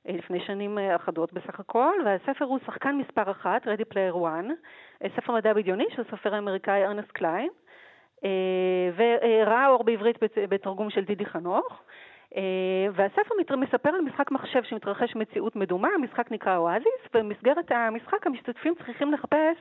[0.09, 4.50] אה, לפני שנים אה, אחדות בסך הכל, והספר הוא שחקן מספר אחת, Ready Player One,
[5.03, 7.48] אה, ספר מדע בדיוני של הסופר האמריקאי ארנסט קליין,
[8.96, 11.82] וראה אור בעברית בת- בתרגום של דידי חנוך.
[12.36, 12.42] אה,
[12.92, 19.12] והספר מספר על משחק מחשב שמתרחש מציאות מדומה, המשחק נקרא אואזיס, ובמסגרת המשחק המשתתפים צריכים
[19.12, 19.56] לחפש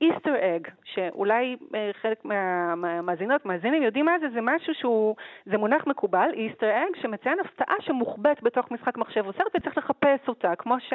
[0.00, 5.14] Easter egg, שאולי אה, חלק מה- מהמאזינות, מאזינים יודעים מה זה, זה משהו שהוא,
[5.46, 10.28] זה מונח מקובל, Easter egg, שמציין הפתעה שמוחבאת בתוך משחק מחשב או סרט וצריך לחפש
[10.28, 10.92] אותה, כמו ש...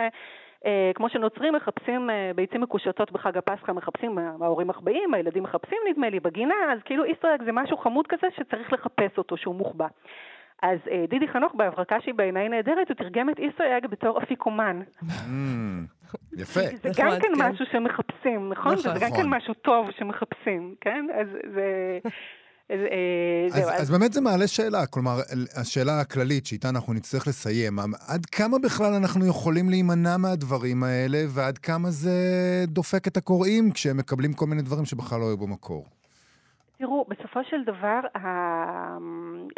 [0.66, 5.78] אה, כמו שנוצרים מחפשים אה, ביצים מקושטות בחג הפסחא, מחפשים, אה, ההורים מחבאים, הילדים מחפשים
[5.90, 9.56] נדמה לי בגינה, אז כאילו Easter egg זה משהו חמוד כזה שצריך לחפש אותו, שהוא
[9.56, 9.88] מוחבא.
[10.62, 14.82] אז אה, דידי חנוך בהברקה שהיא בעיניי נהדרת, הוא תרגם את Easter egg בתור אפיקומן.
[15.04, 15.86] אמ,
[16.38, 16.60] יפה.
[16.60, 17.44] זה גם כן כן.
[17.44, 18.76] משהו שמחפשים, נכון?
[18.76, 19.24] זה גם נכון.
[19.24, 21.06] כן משהו טוב שמחפשים, כן?
[21.14, 22.00] אז זה...
[22.70, 25.16] אז, אה, אז, אז באמת זה מעלה שאלה, כלומר,
[25.62, 31.58] השאלה הכללית שאיתה אנחנו נצטרך לסיים, עד כמה בכלל אנחנו יכולים להימנע מהדברים האלה, ועד
[31.58, 32.12] כמה זה
[32.68, 35.86] דופק את הקוראים כשהם מקבלים כל מיני דברים שבכלל לא היו במקור?
[36.78, 38.00] תראו, בסופו של דבר,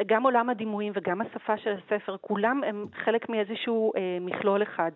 [0.08, 4.92] גם עולם הדימויים וגם השפה של הספר, כולם הם חלק מאיזשהו אה, מכלול אחד.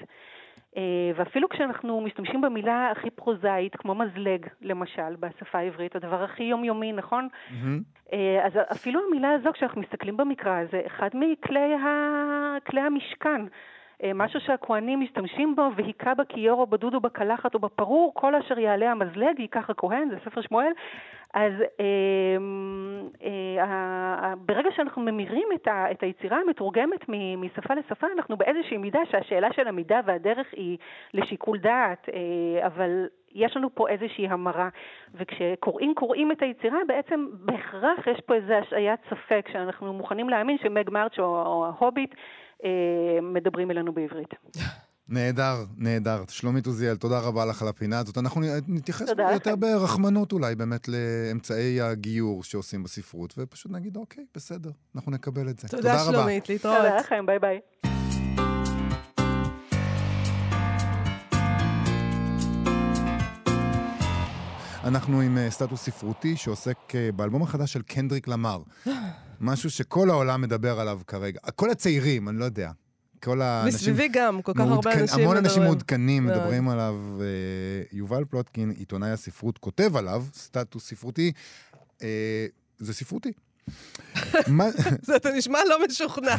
[0.77, 0.81] אה,
[1.15, 7.27] ואפילו כשאנחנו משתמשים במילה הכי פרוזאית, כמו מזלג, למשל, בשפה העברית, הדבר הכי יומיומי, נכון?
[8.13, 11.85] אה, אז אפילו המילה הזו, כשאנחנו מסתכלים במקרא, זה אחד מכלי ה...
[12.85, 13.41] המשכן.
[14.03, 18.59] אה, משהו שהכוהנים משתמשים בו, והיכה בכיור או בדוד או בקלחת או בפרור, כל אשר
[18.59, 20.71] יעלה המזלג, ייקח הכהן, זה ספר שמואל.
[21.35, 22.37] אז אה,
[23.23, 27.05] אה, ה- ה- ברגע שאנחנו ממירים את, ה, את היצירה המתורגמת
[27.37, 30.77] משפה לשפה, אנחנו באיזושהי מידה שהשאלה של המידה והדרך היא
[31.13, 34.69] לשיקול דעת, אה, אבל יש לנו פה איזושהי המרה.
[35.13, 40.89] וכשקוראים קוראים את היצירה, בעצם בהכרח יש פה איזו השעיית ספק, שאנחנו מוכנים להאמין שמג
[40.89, 42.15] מרץ' או, או ההוביט
[42.65, 42.69] אה,
[43.21, 44.33] מדברים אלינו בעברית.
[45.09, 46.23] נהדר, נהדר.
[46.29, 48.17] שלומית עוזיאל, תודה רבה לך על הפינה הזאת.
[48.17, 49.55] אנחנו נתייחס תודה יותר.
[49.55, 55.67] ברחמנות אולי באמת לאמצעי הגיור שעושים בספרות, ופשוט נגיד, אוקיי, בסדר, אנחנו נקבל את זה.
[55.67, 56.11] תודה, רבה.
[56.11, 56.77] שלומית, להתראות.
[56.77, 57.59] תודה לכם, ביי ביי.
[64.83, 68.61] אנחנו עם אה, סטטוס ספרותי שעוסק אה, באלבום החדש של קנדריק למר.
[69.41, 71.39] משהו שכל העולם מדבר עליו כרגע.
[71.55, 72.71] כל הצעירים, אני לא יודע.
[73.23, 73.75] כל האנשים...
[73.93, 75.63] מסביבי גם, כל כך הרבה מעודכן- אנשים המון אנשים מדברים.
[75.67, 76.37] מעודכנים מאוד.
[76.37, 76.95] מדברים עליו.
[77.21, 77.25] אה,
[77.91, 81.31] יובל פלוטקין, עיתונאי הספרות, כותב עליו, סטטוס ספרותי.
[82.03, 82.07] אה,
[82.77, 83.31] זה ספרותי.
[84.47, 84.65] מה-
[85.01, 86.35] זה, אתה נשמע לא משוכנע.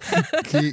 [0.50, 0.72] כי,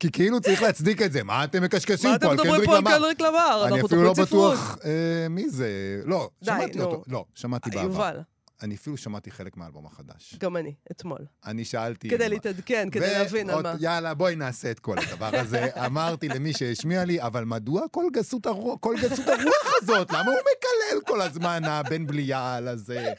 [0.00, 1.22] כי כאילו צריך להצדיק את זה.
[1.22, 2.90] מה אתם מקשקשים מה פה אתם על מדברים קנדריק פה על למר?
[2.96, 3.64] קנדריק למר?
[3.68, 4.12] אני אפילו לא.
[4.12, 4.90] בטוח אה,
[5.30, 5.68] מי זה.
[6.04, 6.80] לא, שמעתי.
[6.80, 7.02] אותו.
[7.08, 8.20] לא, שמעתי בעבר.
[8.62, 10.34] אני אפילו שמעתי חלק מהאלבום החדש.
[10.38, 11.18] גם אני, אתמול.
[11.46, 12.10] אני שאלתי...
[12.10, 13.74] כדי להתעדכן, כדי להבין על מה.
[13.80, 15.66] יאללה, בואי נעשה את כל הדבר הזה.
[15.86, 20.10] אמרתי למי שהשמיע לי, אבל מדוע כל גסות הרוח, כל גסות הרוח הזאת?
[20.10, 23.12] למה הוא מקלל כל הזמן, הבן בליעל הזה?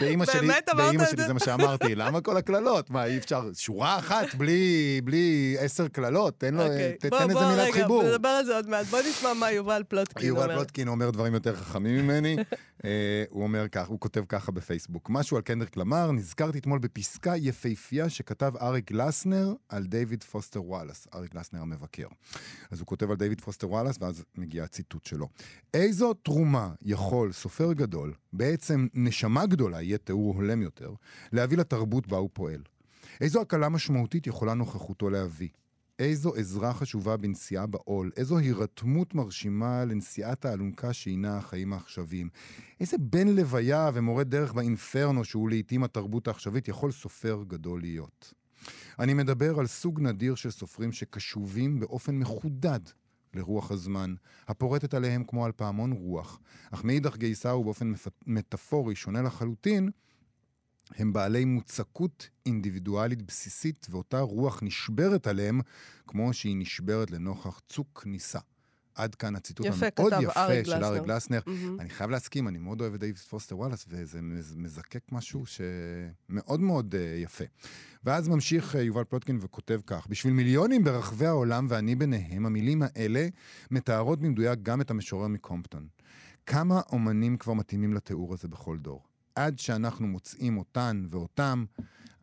[0.00, 1.32] באימא שלי, באימא את שלי זה?
[1.32, 2.90] מה שאמרתי, למה כל הקללות?
[2.90, 6.40] מה, אי אפשר, שורה אחת בלי, בלי עשר קללות?
[6.40, 6.92] תן לו, אוקיי.
[6.98, 8.02] תתן בוא, איזה בוא, מילת רגע, חיבור.
[8.02, 8.86] נדבר על זה עוד מעט.
[8.86, 10.42] בוא נשמע מה יובל פלוטקין אומר.
[10.42, 12.36] יובל פלוטקין אומר דברים יותר חכמים ממני.
[12.84, 15.10] אה, הוא אומר כך, הוא כותב ככה בפייסבוק.
[15.10, 21.06] משהו על קנדריק למר, נזכרתי אתמול בפסקה יפהפייה שכתב אריק גלסנר על דיוויד פוסטר וואלאס,
[21.14, 22.06] אריק גלסנר המבקר.
[22.70, 25.28] אז הוא כותב על דיוויד פוסטר וואלאס, ואז מגיע הציטוט שלו.
[25.74, 30.92] איזו תרומה יכול סופר גדול, בעצם נשמה גדולה, יהיה תיאור הולם יותר,
[31.32, 32.62] להביא לתרבות בה הוא פועל?
[33.20, 35.48] איזו הקלה משמעותית יכולה נוכחותו להביא?
[36.04, 42.28] איזו עזרה חשובה בנשיאה בעול, איזו הירתמות מרשימה לנשיאת האלונקה שהינה החיים העכשוויים.
[42.80, 48.34] איזה בן לוויה ומורה דרך באינפרנו שהוא לעיתים התרבות העכשווית יכול סופר גדול להיות.
[48.98, 52.80] אני מדבר על סוג נדיר של סופרים שקשובים באופן מחודד
[53.34, 54.14] לרוח הזמן,
[54.48, 56.40] הפורטת עליהם כמו על פעמון רוח,
[56.70, 58.08] אך מאידך גיסא ובאופן מפ...
[58.26, 59.90] מטאפורי שונה לחלוטין,
[60.90, 65.60] הם בעלי מוצקות אינדיבידואלית בסיסית, ואותה רוח נשברת עליהם,
[66.06, 68.38] כמו שהיא נשברת לנוכח צוק ניסה.
[68.94, 71.40] עד כאן הציטוט יפה, המאוד יפה אריק של אריק גלסנר.
[71.46, 71.80] מהמם.
[71.80, 76.60] אני חייב להסכים, אני מאוד אוהב את דייוויד פוסטר וואלאס, וזה מז- מזקק משהו שמאוד
[76.60, 77.44] מאוד אה, יפה.
[78.04, 83.28] ואז ממשיך אה, יובל פלוטקין וכותב כך: בשביל מיליונים ברחבי העולם, ואני ביניהם, המילים האלה
[83.70, 85.86] מתארות במדויק גם את המשורר מקומפטון.
[86.46, 89.02] כמה אומנים כבר מתאימים לתיאור הזה בכל דור?
[89.34, 91.64] עד שאנחנו מוצאים אותן ואותם,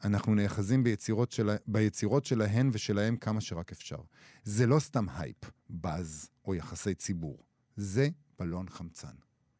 [0.04, 1.50] אנחנו נאחזים ביצירות, של...
[1.68, 3.98] ביצירות שלהן ושלהם כמה שרק אפשר.
[4.44, 7.38] זה לא סתם הייפ, באז או יחסי ציבור.
[7.76, 9.14] זה בלון חמצן.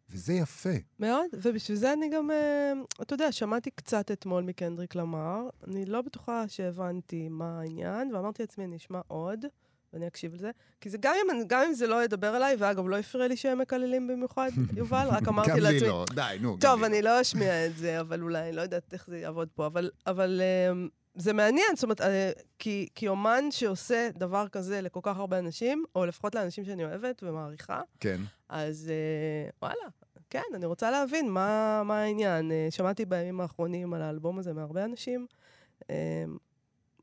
[0.10, 0.70] וזה יפה.
[1.00, 5.50] מאוד, ובשביל זה אני גם, אה, אתה יודע, שמעתי קצת אתמול מקנדריק למר.
[5.68, 9.46] אני לא בטוחה שהבנתי מה העניין, ואמרתי לעצמי, אני אשמע עוד,
[9.94, 10.52] ואני אקשיב לזה.
[10.82, 13.60] כי זה גם אם, גם אם זה לא ידבר אליי, ואגב, לא הפריע לי שהם
[13.60, 15.80] מקללים במיוחד, יובל, רק אמרתי גם לעצמי...
[15.80, 16.54] לי לא, די, נו.
[16.54, 19.66] גם טוב, אני לא אשמיע את זה, אבל אולי, לא יודעת איך זה יעבוד פה,
[19.66, 25.00] אבל, אבל אה, זה מעניין, זאת אומרת, אה, כי, כי אומן שעושה דבר כזה לכל
[25.04, 28.22] כך הרבה אנשים, או לפחות לאנשים שאני אוהבת ומעריכה, כן.
[28.50, 29.90] אז אה, וואלה,
[30.30, 32.52] כן, אני רוצה להבין מה, מה העניין.
[32.52, 35.28] אה, שמעתי בימים האחרונים על האלבום הזה מהרבה אנשים.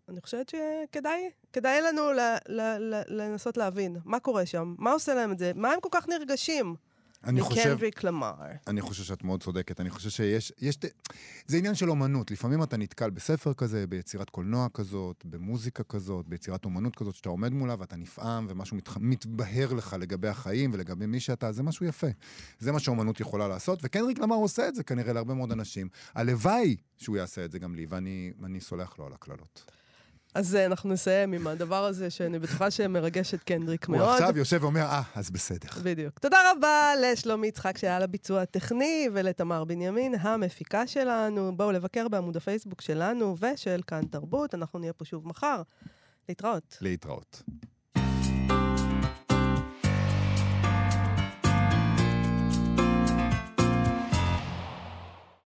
[0.09, 5.15] אני חושבת שכדאי כדאי לנו ל, ל, ל, לנסות להבין מה קורה שם, מה עושה
[5.15, 6.77] להם את זה, מה הם כל כך נרגשים
[7.25, 8.35] אני חושב, מקנדריק למר.
[8.67, 9.81] אני חושב שאת מאוד צודקת.
[9.81, 10.53] אני חושב שיש...
[10.61, 10.79] יש,
[11.47, 12.31] זה עניין של אומנות.
[12.31, 17.53] לפעמים אתה נתקל בספר כזה, ביצירת קולנוע כזאת, במוזיקה כזאת, ביצירת אומנות כזאת, שאתה עומד
[17.53, 18.97] מולה ואתה נפעם, ומשהו מתח...
[19.01, 22.07] מתבהר לך לגבי החיים ולגבי מי שאתה, זה משהו יפה.
[22.59, 25.89] זה מה שאומנות יכולה לעשות, וקנדריק למר עושה את זה כנראה להרבה מאוד אנשים.
[26.15, 29.77] הלוואי שהוא יעשה את זה גם לי, ואני סולח לו על הקללות.
[30.37, 34.09] אז אה, אנחנו נסיים עם הדבר הזה, שאני בטוחה שמרגש את קנדריק הוא מאוד.
[34.09, 35.69] עכשיו יושב ואומר, אה, אז בסדר.
[35.83, 36.19] בדיוק.
[36.19, 41.57] תודה רבה לשלומי יצחק שהיה לביצוע הטכני, ולתמר בנימין, המפיקה שלנו.
[41.57, 45.63] בואו לבקר בעמוד הפייסבוק שלנו ושל כאן תרבות, אנחנו נהיה פה שוב מחר.
[46.29, 46.79] להתראות.
[46.81, 47.43] להתראות.